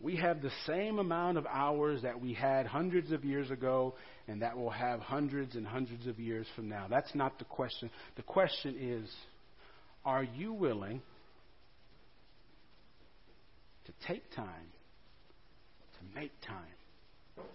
We 0.00 0.16
have 0.16 0.42
the 0.42 0.50
same 0.66 0.98
amount 0.98 1.38
of 1.38 1.46
hours 1.46 2.02
that 2.02 2.20
we 2.20 2.34
had 2.34 2.66
hundreds 2.66 3.12
of 3.12 3.24
years 3.24 3.50
ago 3.50 3.94
and 4.28 4.42
that 4.42 4.56
we'll 4.56 4.70
have 4.70 5.00
hundreds 5.00 5.56
and 5.56 5.66
hundreds 5.66 6.06
of 6.06 6.20
years 6.20 6.46
from 6.54 6.68
now. 6.68 6.86
That's 6.88 7.14
not 7.14 7.38
the 7.38 7.44
question. 7.44 7.90
The 8.16 8.22
question 8.22 8.76
is, 8.78 9.10
are 10.04 10.22
you 10.22 10.52
willing 10.52 11.00
to 13.86 14.06
take 14.06 14.30
time, 14.34 14.70
to 15.98 16.20
make 16.20 16.32
time 16.46 17.46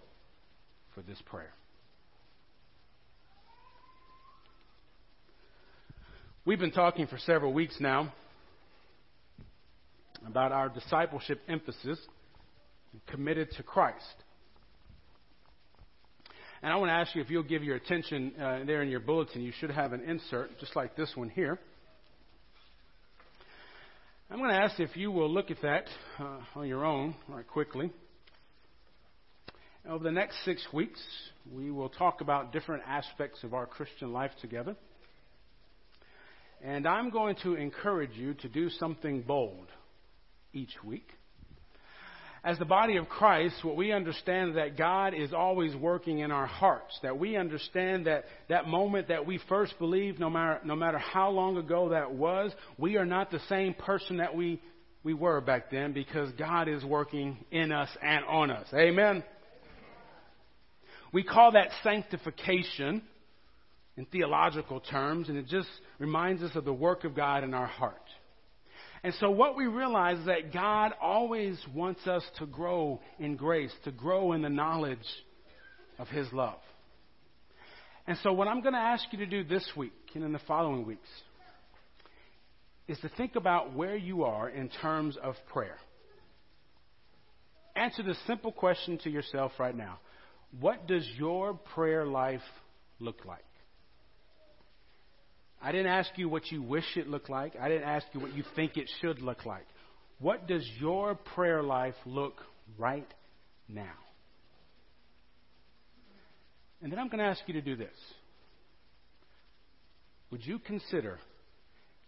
for 0.94 1.02
this 1.02 1.20
prayer? 1.26 1.52
We've 6.44 6.58
been 6.58 6.72
talking 6.72 7.06
for 7.06 7.18
several 7.18 7.52
weeks 7.52 7.76
now 7.78 8.12
about 10.26 10.50
our 10.50 10.68
discipleship 10.68 11.40
emphasis 11.48 11.98
committed 13.06 13.50
to 13.52 13.62
Christ. 13.62 13.96
And 16.62 16.72
I 16.72 16.76
want 16.76 16.90
to 16.90 16.94
ask 16.94 17.14
you 17.14 17.22
if 17.22 17.30
you'll 17.30 17.42
give 17.42 17.64
your 17.64 17.76
attention 17.76 18.32
uh, 18.40 18.60
there 18.64 18.82
in 18.82 18.88
your 18.88 19.00
bulletin. 19.00 19.42
You 19.42 19.52
should 19.58 19.70
have 19.70 19.92
an 19.92 20.02
insert 20.02 20.58
just 20.60 20.76
like 20.76 20.96
this 20.96 21.12
one 21.14 21.28
here. 21.28 21.58
I'm 24.32 24.38
going 24.38 24.48
to 24.48 24.56
ask 24.56 24.80
if 24.80 24.96
you 24.96 25.10
will 25.10 25.28
look 25.28 25.50
at 25.50 25.60
that 25.60 25.84
uh, 26.18 26.38
on 26.56 26.66
your 26.66 26.86
own 26.86 27.14
right 27.28 27.46
quickly. 27.46 27.90
Over 29.86 30.02
the 30.02 30.10
next 30.10 30.42
six 30.46 30.66
weeks, 30.72 30.98
we 31.52 31.70
will 31.70 31.90
talk 31.90 32.22
about 32.22 32.50
different 32.50 32.82
aspects 32.86 33.44
of 33.44 33.52
our 33.52 33.66
Christian 33.66 34.14
life 34.14 34.30
together. 34.40 34.74
And 36.64 36.86
I'm 36.86 37.10
going 37.10 37.36
to 37.42 37.56
encourage 37.56 38.12
you 38.14 38.32
to 38.32 38.48
do 38.48 38.70
something 38.70 39.20
bold 39.20 39.66
each 40.54 40.82
week 40.82 41.10
as 42.44 42.58
the 42.58 42.64
body 42.64 42.96
of 42.96 43.08
Christ, 43.08 43.54
what 43.62 43.76
we 43.76 43.92
understand 43.92 44.56
that 44.56 44.76
God 44.76 45.14
is 45.14 45.32
always 45.32 45.76
working 45.76 46.18
in 46.18 46.32
our 46.32 46.46
hearts. 46.46 46.98
That 47.02 47.16
we 47.16 47.36
understand 47.36 48.06
that 48.06 48.24
that 48.48 48.66
moment 48.66 49.08
that 49.08 49.26
we 49.26 49.38
first 49.48 49.78
believed, 49.78 50.18
no 50.18 50.28
matter, 50.28 50.60
no 50.64 50.74
matter 50.74 50.98
how 50.98 51.30
long 51.30 51.56
ago 51.56 51.90
that 51.90 52.12
was, 52.12 52.52
we 52.78 52.96
are 52.96 53.04
not 53.04 53.30
the 53.30 53.40
same 53.48 53.74
person 53.74 54.16
that 54.16 54.34
we, 54.34 54.60
we 55.04 55.14
were 55.14 55.40
back 55.40 55.70
then 55.70 55.92
because 55.92 56.32
God 56.32 56.68
is 56.68 56.84
working 56.84 57.38
in 57.52 57.70
us 57.70 57.88
and 58.02 58.24
on 58.24 58.50
us. 58.50 58.66
Amen? 58.74 59.22
We 61.12 61.22
call 61.22 61.52
that 61.52 61.68
sanctification 61.84 63.02
in 63.96 64.06
theological 64.06 64.80
terms, 64.80 65.28
and 65.28 65.38
it 65.38 65.46
just 65.46 65.68
reminds 66.00 66.42
us 66.42 66.56
of 66.56 66.64
the 66.64 66.72
work 66.72 67.04
of 67.04 67.14
God 67.14 67.44
in 67.44 67.54
our 67.54 67.66
heart. 67.66 68.02
And 69.04 69.12
so 69.18 69.30
what 69.30 69.56
we 69.56 69.66
realize 69.66 70.18
is 70.18 70.26
that 70.26 70.52
God 70.52 70.92
always 71.00 71.58
wants 71.74 72.06
us 72.06 72.22
to 72.38 72.46
grow 72.46 73.00
in 73.18 73.36
grace, 73.36 73.72
to 73.84 73.90
grow 73.90 74.32
in 74.32 74.42
the 74.42 74.48
knowledge 74.48 74.98
of 75.98 76.08
His 76.08 76.32
love. 76.32 76.60
And 78.06 78.16
so 78.22 78.32
what 78.32 78.48
I'm 78.48 78.60
going 78.62 78.74
to 78.74 78.80
ask 78.80 79.04
you 79.10 79.18
to 79.18 79.26
do 79.26 79.44
this 79.44 79.68
week 79.76 79.92
and 80.14 80.24
in 80.24 80.32
the 80.32 80.40
following 80.46 80.86
weeks 80.86 81.08
is 82.88 82.98
to 83.00 83.08
think 83.10 83.36
about 83.36 83.74
where 83.74 83.96
you 83.96 84.24
are 84.24 84.48
in 84.48 84.68
terms 84.68 85.16
of 85.22 85.34
prayer. 85.52 85.78
Answer 87.74 88.02
the 88.02 88.16
simple 88.26 88.52
question 88.52 88.98
to 88.98 89.10
yourself 89.10 89.52
right 89.58 89.76
now. 89.76 89.98
What 90.60 90.86
does 90.86 91.08
your 91.16 91.54
prayer 91.54 92.04
life 92.04 92.42
look 93.00 93.24
like? 93.24 93.44
I 95.62 95.70
didn't 95.70 95.92
ask 95.92 96.10
you 96.16 96.28
what 96.28 96.50
you 96.50 96.60
wish 96.60 96.96
it 96.96 97.06
looked 97.06 97.30
like. 97.30 97.54
I 97.60 97.68
didn't 97.68 97.88
ask 97.88 98.06
you 98.12 98.20
what 98.20 98.34
you 98.34 98.42
think 98.56 98.76
it 98.76 98.90
should 99.00 99.20
look 99.20 99.46
like. 99.46 99.66
What 100.18 100.48
does 100.48 100.68
your 100.80 101.14
prayer 101.14 101.62
life 101.62 101.94
look 102.04 102.40
right 102.78 103.06
now? 103.68 103.92
And 106.82 106.90
then 106.90 106.98
I'm 106.98 107.06
going 107.06 107.20
to 107.20 107.26
ask 107.26 107.40
you 107.46 107.54
to 107.54 107.62
do 107.62 107.76
this. 107.76 107.94
Would 110.32 110.44
you 110.44 110.58
consider 110.58 111.18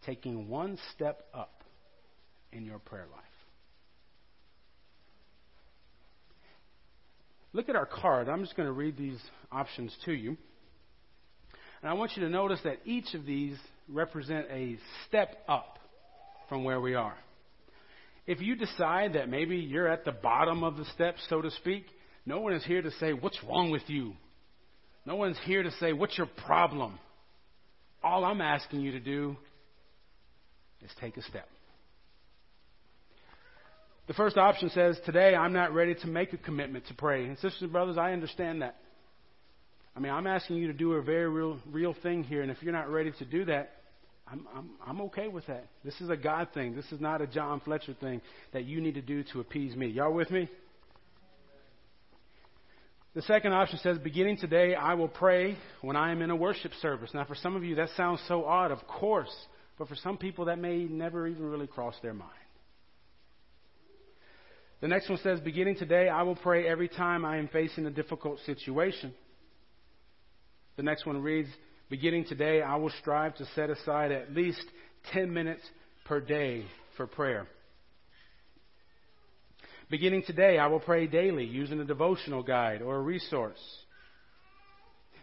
taking 0.05 0.49
one 0.49 0.79
step 0.95 1.27
up 1.33 1.63
in 2.53 2.65
your 2.65 2.81
prayer 2.81 3.07
life? 3.13 3.23
Look 7.53 7.69
at 7.69 7.77
our 7.77 7.87
card. 7.87 8.29
I'm 8.29 8.43
just 8.43 8.57
going 8.57 8.67
to 8.67 8.73
read 8.73 8.97
these 8.97 9.21
options 9.53 9.97
to 10.07 10.13
you. 10.13 10.37
And 11.85 11.91
I 11.91 11.93
want 11.97 12.13
you 12.17 12.23
to 12.23 12.31
notice 12.31 12.61
that 12.65 12.79
each 12.87 13.13
of 13.13 13.27
these 13.27 13.59
represent 13.91 14.47
a 14.51 14.79
step 15.07 15.37
up 15.47 15.79
from 16.49 16.65
where 16.65 16.81
we 16.81 16.95
are. 16.95 17.15
If 18.27 18.41
you 18.41 18.57
decide 18.57 19.13
that 19.13 19.29
maybe 19.29 19.59
you're 19.59 19.89
at 19.89 20.07
the 20.07 20.13
bottom 20.13 20.65
of 20.65 20.79
the 20.79 20.87
steps, 20.95 21.19
so 21.29 21.43
to 21.43 21.51
speak, 21.51 21.85
no 22.25 22.41
one 22.41 22.55
is 22.55 22.65
here 22.65 22.81
to 22.81 22.91
say, 22.93 23.13
What's 23.13 23.39
wrong 23.45 23.71
with 23.71 23.83
you? 23.89 24.15
No 25.05 25.17
one's 25.17 25.37
here 25.45 25.63
to 25.63 25.71
say, 25.73 25.93
What's 25.93 26.17
your 26.17 26.31
problem? 26.47 26.99
All 28.03 28.25
I'm 28.25 28.41
asking 28.41 28.81
you 28.81 28.93
to 28.93 29.01
do 29.01 29.37
is 30.83 30.91
take 31.03 31.19
a 31.19 31.23
step. 31.25 31.47
The 34.07 34.15
first 34.15 34.39
option 34.39 34.71
says, 34.71 34.99
Today 35.05 35.35
I'm 35.35 35.53
not 35.53 35.75
ready 35.75 35.95
to 35.97 36.07
make 36.07 36.33
a 36.33 36.39
commitment 36.39 36.87
to 36.87 36.95
pray. 36.95 37.27
And 37.27 37.37
sisters 37.37 37.61
and 37.61 37.73
brothers, 37.73 37.99
I 37.99 38.13
understand 38.15 38.63
that. 38.63 38.77
I 39.97 40.01
mean, 40.01 40.13
I'm 40.13 40.27
asking 40.27 40.57
you 40.57 40.67
to 40.67 40.73
do 40.73 40.95
a 40.95 41.03
very 41.03 41.29
real, 41.29 41.59
real 41.71 41.95
thing 42.03 42.25
here, 42.25 42.43
and 42.43 42.51
if 42.51 42.59
you're 42.63 42.73
not 42.73 42.91
ready 42.91 43.13
to 43.19 43.25
do 43.25 43.45
that, 43.45 43.71
I'm, 44.27 44.47
I'm, 44.57 44.71
I'm 44.85 45.01
okay 45.03 45.29
with 45.29 45.47
that. 45.47 45.67
This 45.85 46.01
is 46.01 46.11
a 46.11 46.17
God 46.17 46.49
thing. 46.55 46.75
This 46.75 46.91
is 46.91 47.01
not 47.01 47.21
a 47.21 47.27
John 47.27 47.61
Fletcher 47.61 47.95
thing 48.01 48.21
that 48.53 48.65
you 48.65 48.81
need 48.81 48.95
to 48.95 49.03
do 49.03 49.23
to 49.33 49.41
appease 49.41 49.77
me. 49.77 49.89
Y'all 49.89 50.13
with 50.13 50.31
me? 50.31 50.49
The 53.15 53.23
second 53.23 53.53
option 53.53 53.79
says, 53.79 53.99
beginning 53.99 54.39
today, 54.39 54.75
I 54.75 54.95
will 54.95 55.09
pray 55.09 55.57
when 55.83 55.95
I 55.95 56.11
am 56.11 56.21
in 56.23 56.31
a 56.31 56.37
worship 56.37 56.73
service. 56.83 57.11
Now, 57.15 57.25
for 57.25 57.37
some 57.37 57.55
of 57.55 57.63
you, 57.63 57.77
that 57.77 57.91
sounds 57.97 58.21
so 58.27 58.45
odd, 58.45 58.73
of 58.73 58.85
course. 58.89 59.33
But 59.79 59.89
for 59.89 59.95
some 59.97 60.17
people, 60.17 60.47
that 60.47 60.59
may 60.59 60.79
never 60.85 61.29
even 61.29 61.45
really 61.45 61.69
cross 61.69 61.95
their 62.03 62.15
mind. 62.15 62.33
The 64.81 64.89
next 64.89 65.09
one 65.09 65.19
says, 65.23 65.39
beginning 65.39 65.77
today, 65.77 66.09
I 66.09 66.23
will 66.23 66.35
pray 66.35 66.67
every 66.67 66.89
time 66.89 67.25
I 67.25 67.37
am 67.39 67.49
facing 67.49 67.87
a 67.87 67.91
difficult 67.91 68.41
situation. 68.47 69.15
The 70.77 70.83
next 70.83 71.07
one 71.07 71.23
reads, 71.23 71.49
Beginning 71.91 72.25
today, 72.25 72.63
I 72.63 72.77
will 72.77 72.93
strive 73.01 73.37
to 73.37 73.47
set 73.55 73.71
aside 73.71 74.11
at 74.11 74.35
least 74.35 74.65
10 75.13 75.33
minutes 75.33 75.63
per 76.05 76.21
day 76.21 76.65
for 76.97 77.07
prayer. 77.07 77.47
Beginning 79.91 80.23
today, 80.27 80.59
I 80.59 80.67
will 80.69 80.81
pray 80.81 81.07
daily 81.07 81.45
using 81.45 81.79
a 81.79 81.85
devotional 81.85 82.43
guide 82.43 82.83
or 82.83 82.97
a 82.97 83.01
resource. 83.01 83.61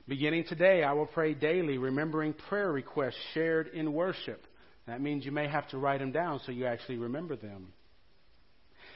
Beginning 0.08 0.46
today, 0.48 0.84
I 0.84 0.94
will 0.94 1.08
pray 1.08 1.34
daily, 1.34 1.78
remembering 1.78 2.34
prayer 2.34 2.72
requests 2.72 3.20
shared 3.34 3.68
in 3.68 3.94
worship. 3.94 4.44
That 4.88 5.02
means 5.02 5.26
you 5.26 5.32
may 5.32 5.48
have 5.48 5.68
to 5.70 5.78
write 5.78 6.00
them 6.00 6.12
down 6.12 6.42
so 6.46 6.52
you 6.52 6.66
actually 6.66 6.98
remember 6.98 7.36
them. 7.36 7.74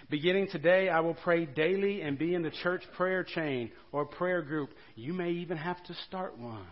Beginning 0.09 0.47
today, 0.51 0.87
I 0.87 0.99
will 0.99 1.15
pray 1.15 1.45
daily 1.45 2.01
and 2.01 2.17
be 2.17 2.35
in 2.35 2.43
the 2.43 2.51
church 2.63 2.83
prayer 2.95 3.23
chain 3.23 3.71
or 3.91 4.05
prayer 4.05 4.43
group. 4.43 4.69
You 4.95 5.13
may 5.13 5.31
even 5.31 5.57
have 5.57 5.83
to 5.85 5.95
start 6.07 6.37
one. 6.37 6.67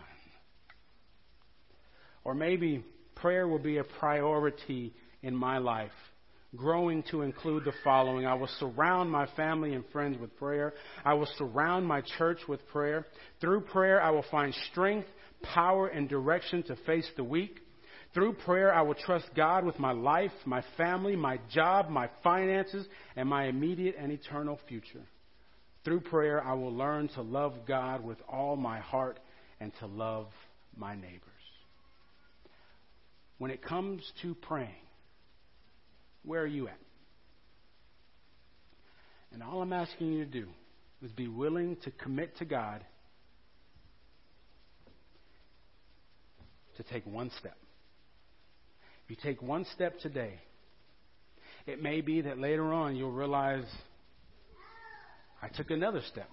Or 2.22 2.34
maybe 2.34 2.84
prayer 3.16 3.48
will 3.48 3.58
be 3.58 3.78
a 3.78 3.84
priority 3.84 4.94
in 5.22 5.34
my 5.34 5.58
life, 5.58 5.90
growing 6.54 7.02
to 7.10 7.22
include 7.22 7.64
the 7.64 7.72
following 7.82 8.24
I 8.24 8.34
will 8.34 8.50
surround 8.60 9.10
my 9.10 9.26
family 9.34 9.74
and 9.74 9.84
friends 9.92 10.16
with 10.20 10.36
prayer, 10.36 10.74
I 11.04 11.14
will 11.14 11.28
surround 11.36 11.86
my 11.86 12.02
church 12.18 12.38
with 12.48 12.64
prayer. 12.68 13.04
Through 13.40 13.62
prayer, 13.62 14.00
I 14.00 14.10
will 14.10 14.24
find 14.30 14.54
strength, 14.70 15.08
power, 15.42 15.88
and 15.88 16.08
direction 16.08 16.62
to 16.64 16.76
face 16.86 17.08
the 17.16 17.24
week. 17.24 17.58
Through 18.14 18.34
prayer, 18.34 18.72
I 18.72 18.82
will 18.82 18.94
trust 18.94 19.26
God 19.34 19.64
with 19.64 19.78
my 19.80 19.90
life, 19.90 20.30
my 20.44 20.62
family, 20.76 21.16
my 21.16 21.40
job, 21.52 21.90
my 21.90 22.08
finances, 22.22 22.86
and 23.16 23.28
my 23.28 23.46
immediate 23.46 23.96
and 23.98 24.12
eternal 24.12 24.58
future. 24.68 25.02
Through 25.84 26.00
prayer, 26.00 26.42
I 26.42 26.54
will 26.54 26.72
learn 26.72 27.08
to 27.08 27.22
love 27.22 27.66
God 27.66 28.04
with 28.04 28.18
all 28.28 28.54
my 28.54 28.78
heart 28.78 29.18
and 29.58 29.72
to 29.80 29.86
love 29.86 30.28
my 30.76 30.94
neighbors. 30.94 31.20
When 33.38 33.50
it 33.50 33.62
comes 33.62 34.00
to 34.22 34.36
praying, 34.36 34.70
where 36.24 36.40
are 36.40 36.46
you 36.46 36.68
at? 36.68 36.78
And 39.32 39.42
all 39.42 39.60
I'm 39.60 39.72
asking 39.72 40.12
you 40.12 40.24
to 40.24 40.30
do 40.30 40.46
is 41.02 41.10
be 41.10 41.26
willing 41.26 41.76
to 41.82 41.90
commit 41.90 42.36
to 42.38 42.44
God 42.44 42.84
to 46.76 46.82
take 46.84 47.04
one 47.06 47.30
step. 47.40 47.56
You 49.08 49.16
take 49.22 49.42
one 49.42 49.66
step 49.74 49.98
today, 50.00 50.34
it 51.66 51.82
may 51.82 52.00
be 52.00 52.22
that 52.22 52.38
later 52.38 52.72
on 52.72 52.96
you'll 52.96 53.12
realize 53.12 53.64
I 55.42 55.48
took 55.48 55.70
another 55.70 56.00
step. 56.10 56.30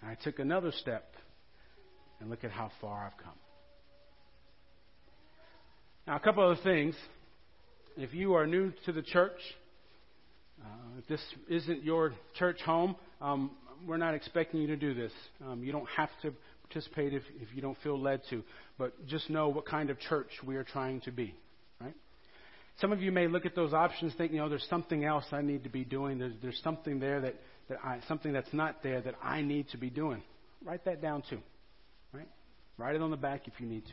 And 0.00 0.10
I 0.10 0.14
took 0.22 0.38
another 0.38 0.72
step, 0.80 1.14
and 2.20 2.30
look 2.30 2.44
at 2.44 2.50
how 2.50 2.70
far 2.80 3.06
I've 3.06 3.22
come. 3.22 3.34
Now, 6.06 6.16
a 6.16 6.20
couple 6.20 6.44
other 6.44 6.60
things. 6.62 6.94
If 7.96 8.12
you 8.12 8.34
are 8.34 8.46
new 8.46 8.72
to 8.86 8.92
the 8.92 9.02
church, 9.02 9.38
uh, 10.62 10.98
if 10.98 11.06
this 11.06 11.20
isn't 11.48 11.84
your 11.84 12.12
church 12.38 12.60
home, 12.60 12.96
um, 13.20 13.52
we're 13.86 13.96
not 13.96 14.14
expecting 14.14 14.60
you 14.60 14.66
to 14.68 14.76
do 14.76 14.94
this. 14.94 15.12
Um, 15.46 15.62
you 15.62 15.72
don't 15.72 15.88
have 15.96 16.10
to 16.22 16.32
participate 16.74 17.14
if, 17.14 17.22
if 17.40 17.48
you 17.54 17.62
don't 17.62 17.76
feel 17.82 18.00
led 18.00 18.20
to, 18.30 18.42
but 18.78 19.06
just 19.06 19.30
know 19.30 19.48
what 19.48 19.66
kind 19.66 19.90
of 19.90 19.98
church 20.00 20.30
we 20.44 20.56
are 20.56 20.64
trying 20.64 21.00
to 21.02 21.12
be. 21.12 21.34
Right? 21.80 21.94
Some 22.80 22.92
of 22.92 23.00
you 23.00 23.12
may 23.12 23.28
look 23.28 23.46
at 23.46 23.54
those 23.54 23.72
options, 23.72 24.12
think, 24.16 24.32
you 24.32 24.38
know, 24.38 24.48
there's 24.48 24.66
something 24.68 25.04
else 25.04 25.24
I 25.32 25.40
need 25.40 25.64
to 25.64 25.70
be 25.70 25.84
doing. 25.84 26.18
There's, 26.18 26.34
there's 26.42 26.60
something 26.64 26.98
there 26.98 27.20
that, 27.20 27.34
that 27.68 27.78
I, 27.84 28.00
something 28.08 28.32
that's 28.32 28.52
not 28.52 28.82
there 28.82 29.00
that 29.00 29.14
I 29.22 29.42
need 29.42 29.68
to 29.70 29.78
be 29.78 29.90
doing. 29.90 30.22
Write 30.64 30.84
that 30.86 31.00
down 31.00 31.22
too. 31.28 31.40
Right? 32.12 32.28
Write 32.76 32.96
it 32.96 33.02
on 33.02 33.10
the 33.10 33.16
back 33.16 33.46
if 33.46 33.54
you 33.60 33.66
need 33.66 33.84
to. 33.86 33.92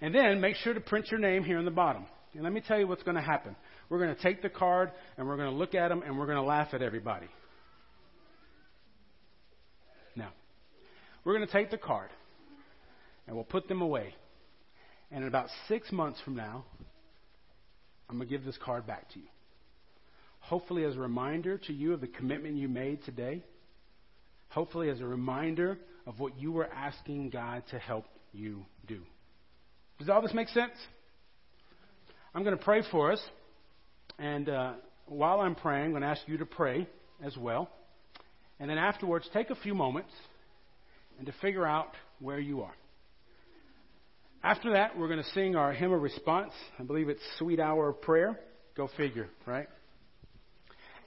And 0.00 0.14
then 0.14 0.40
make 0.40 0.56
sure 0.56 0.72
to 0.72 0.80
print 0.80 1.08
your 1.10 1.20
name 1.20 1.44
here 1.44 1.58
in 1.58 1.66
the 1.66 1.70
bottom. 1.70 2.06
And 2.32 2.42
let 2.44 2.52
me 2.52 2.62
tell 2.66 2.78
you 2.78 2.86
what's 2.86 3.02
going 3.02 3.16
to 3.16 3.22
happen. 3.22 3.54
We're 3.90 3.98
going 3.98 4.14
to 4.14 4.22
take 4.22 4.40
the 4.40 4.48
card 4.48 4.92
and 5.18 5.26
we're 5.26 5.36
going 5.36 5.50
to 5.50 5.56
look 5.56 5.74
at 5.74 5.88
them 5.88 6.02
and 6.02 6.18
we're 6.18 6.26
going 6.26 6.38
to 6.38 6.42
laugh 6.42 6.68
at 6.72 6.80
everybody. 6.80 7.26
Now, 10.16 10.30
we're 11.24 11.34
going 11.34 11.46
to 11.46 11.52
take 11.52 11.70
the 11.70 11.78
card 11.78 12.10
and 13.26 13.36
we'll 13.36 13.44
put 13.44 13.68
them 13.68 13.82
away. 13.82 14.14
And 15.10 15.22
in 15.22 15.28
about 15.28 15.48
six 15.68 15.90
months 15.92 16.20
from 16.24 16.36
now, 16.36 16.64
I'm 18.08 18.16
going 18.16 18.28
to 18.28 18.34
give 18.34 18.44
this 18.44 18.58
card 18.64 18.86
back 18.86 19.10
to 19.12 19.18
you. 19.18 19.26
Hopefully, 20.40 20.84
as 20.84 20.96
a 20.96 20.98
reminder 20.98 21.58
to 21.58 21.72
you 21.72 21.92
of 21.92 22.00
the 22.00 22.06
commitment 22.06 22.56
you 22.56 22.68
made 22.68 23.04
today. 23.04 23.44
Hopefully, 24.48 24.88
as 24.88 25.00
a 25.00 25.06
reminder 25.06 25.78
of 26.06 26.18
what 26.18 26.38
you 26.40 26.50
were 26.50 26.66
asking 26.66 27.30
God 27.30 27.62
to 27.70 27.78
help 27.78 28.06
you 28.32 28.64
do. 28.86 29.00
Does 29.98 30.08
all 30.08 30.22
this 30.22 30.34
make 30.34 30.48
sense? 30.48 30.72
I'm 32.34 32.42
going 32.42 32.56
to 32.56 32.64
pray 32.64 32.82
for 32.90 33.12
us. 33.12 33.20
And 34.18 34.48
uh, 34.48 34.72
while 35.06 35.40
I'm 35.40 35.54
praying, 35.54 35.86
I'm 35.86 35.90
going 35.90 36.02
to 36.02 36.08
ask 36.08 36.22
you 36.26 36.38
to 36.38 36.46
pray 36.46 36.88
as 37.22 37.36
well. 37.36 37.70
And 38.58 38.68
then 38.68 38.78
afterwards, 38.78 39.28
take 39.32 39.50
a 39.50 39.54
few 39.56 39.74
moments 39.74 40.10
and 41.20 41.26
to 41.26 41.34
figure 41.42 41.66
out 41.66 41.92
where 42.18 42.40
you 42.40 42.62
are. 42.62 42.72
After 44.42 44.72
that, 44.72 44.98
we're 44.98 45.08
going 45.08 45.22
to 45.22 45.30
sing 45.30 45.54
our 45.54 45.70
hymn 45.70 45.92
of 45.92 46.00
response. 46.00 46.52
I 46.78 46.82
believe 46.82 47.10
it's 47.10 47.20
Sweet 47.38 47.60
Hour 47.60 47.90
of 47.90 48.00
Prayer. 48.00 48.40
Go 48.74 48.88
figure, 48.96 49.28
right? 49.44 49.68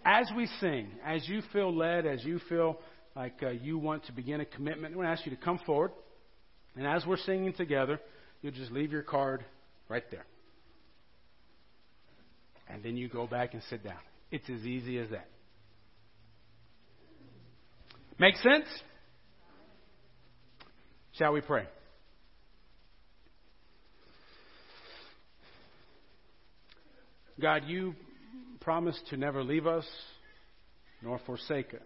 As 0.05 0.29
we 0.37 0.47
sing, 0.59 0.89
as 1.03 1.27
you 1.27 1.41
feel 1.51 1.75
led, 1.75 2.05
as 2.05 2.23
you 2.23 2.39
feel 2.47 2.79
like 3.15 3.41
uh, 3.41 3.49
you 3.49 3.79
want 3.79 4.05
to 4.05 4.11
begin 4.11 4.39
a 4.39 4.45
commitment, 4.45 4.93
I'm 4.93 4.93
going 4.93 5.07
to 5.07 5.11
ask 5.11 5.25
you 5.25 5.35
to 5.35 5.43
come 5.43 5.59
forward. 5.65 5.91
And 6.75 6.85
as 6.85 7.03
we're 7.07 7.17
singing 7.17 7.53
together, 7.53 7.99
you'll 8.43 8.53
just 8.53 8.71
leave 8.71 8.91
your 8.91 9.01
card 9.01 9.43
right 9.89 10.03
there. 10.11 10.27
And 12.69 12.83
then 12.83 12.97
you 12.97 13.09
go 13.09 13.25
back 13.25 13.55
and 13.55 13.63
sit 13.67 13.83
down. 13.83 13.97
It's 14.29 14.47
as 14.47 14.63
easy 14.63 14.99
as 14.99 15.09
that. 15.09 15.27
Make 18.19 18.35
sense? 18.37 18.67
Shall 21.17 21.33
we 21.33 21.41
pray? 21.41 21.67
God, 27.39 27.63
you 27.65 27.95
promised 28.61 29.01
to 29.09 29.17
never 29.17 29.43
leave 29.43 29.67
us 29.67 29.85
nor 31.01 31.19
forsake 31.25 31.73
us. 31.73 31.81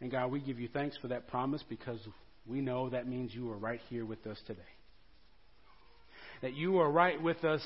And 0.00 0.10
God, 0.10 0.30
we 0.30 0.40
give 0.40 0.60
you 0.60 0.68
thanks 0.68 0.96
for 1.00 1.08
that 1.08 1.28
promise 1.28 1.64
because 1.68 1.98
we 2.46 2.60
know 2.60 2.90
that 2.90 3.08
means 3.08 3.34
you 3.34 3.50
are 3.50 3.56
right 3.56 3.80
here 3.88 4.04
with 4.04 4.26
us 4.26 4.38
today. 4.46 4.60
That 6.42 6.54
you 6.54 6.78
are 6.80 6.90
right 6.90 7.20
with 7.20 7.42
us 7.44 7.62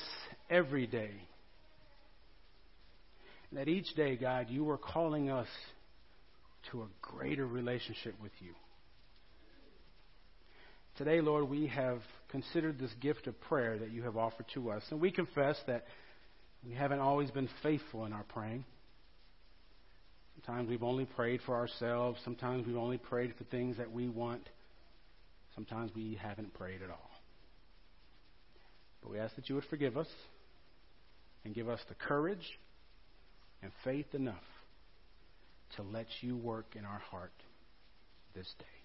every 0.49 0.87
day. 0.87 1.11
And 3.49 3.59
that 3.59 3.67
each 3.67 3.93
day, 3.95 4.15
God, 4.15 4.47
you 4.49 4.69
are 4.69 4.77
calling 4.77 5.29
us 5.29 5.47
to 6.71 6.83
a 6.83 6.87
greater 7.01 7.45
relationship 7.45 8.13
with 8.21 8.31
you. 8.39 8.53
Today, 10.99 11.21
Lord, 11.21 11.47
we 11.49 11.67
have 11.67 12.01
considered 12.29 12.77
this 12.77 12.91
gift 12.99 13.25
of 13.27 13.39
prayer 13.39 13.77
that 13.79 13.89
you 13.89 14.03
have 14.03 14.17
offered 14.17 14.47
to 14.53 14.69
us. 14.69 14.83
And 14.91 14.99
we 14.99 15.11
confess 15.11 15.55
that 15.65 15.85
we 16.61 16.73
haven't 16.73 16.99
always 16.99 17.31
been 17.31 17.47
faithful 17.63 18.05
in 18.05 18.11
our 18.11 18.23
praying. 18.23 18.65
Sometimes 20.35 20.67
we've 20.67 20.83
only 20.83 21.05
prayed 21.05 21.39
for 21.45 21.55
ourselves. 21.55 22.19
Sometimes 22.25 22.67
we've 22.67 22.75
only 22.75 22.97
prayed 22.97 23.33
for 23.37 23.45
things 23.45 23.77
that 23.77 23.89
we 23.89 24.09
want. 24.09 24.41
Sometimes 25.55 25.89
we 25.95 26.19
haven't 26.21 26.53
prayed 26.53 26.81
at 26.81 26.89
all. 26.89 27.11
But 29.01 29.11
we 29.11 29.19
ask 29.19 29.33
that 29.37 29.47
you 29.47 29.55
would 29.55 29.63
forgive 29.69 29.95
us 29.95 30.09
and 31.45 31.55
give 31.55 31.69
us 31.69 31.79
the 31.87 31.95
courage 31.95 32.59
and 33.63 33.71
faith 33.85 34.13
enough 34.13 34.35
to 35.77 35.81
let 35.81 36.07
you 36.19 36.35
work 36.35 36.75
in 36.75 36.83
our 36.83 36.99
heart 36.99 37.31
this 38.35 38.53
day. 38.59 38.78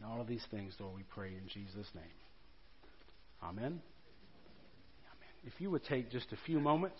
And 0.00 0.10
all 0.10 0.20
of 0.20 0.26
these 0.26 0.44
things, 0.50 0.74
Lord, 0.80 0.96
we 0.96 1.02
pray 1.02 1.28
in 1.28 1.46
Jesus' 1.48 1.88
name. 1.94 2.04
Amen. 3.42 3.64
Amen. 3.66 3.82
If 5.44 5.60
you 5.60 5.70
would 5.70 5.84
take 5.84 6.10
just 6.10 6.32
a 6.32 6.38
few 6.46 6.58
moments. 6.58 6.98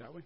Shall 0.00 0.14
we? 0.14 0.22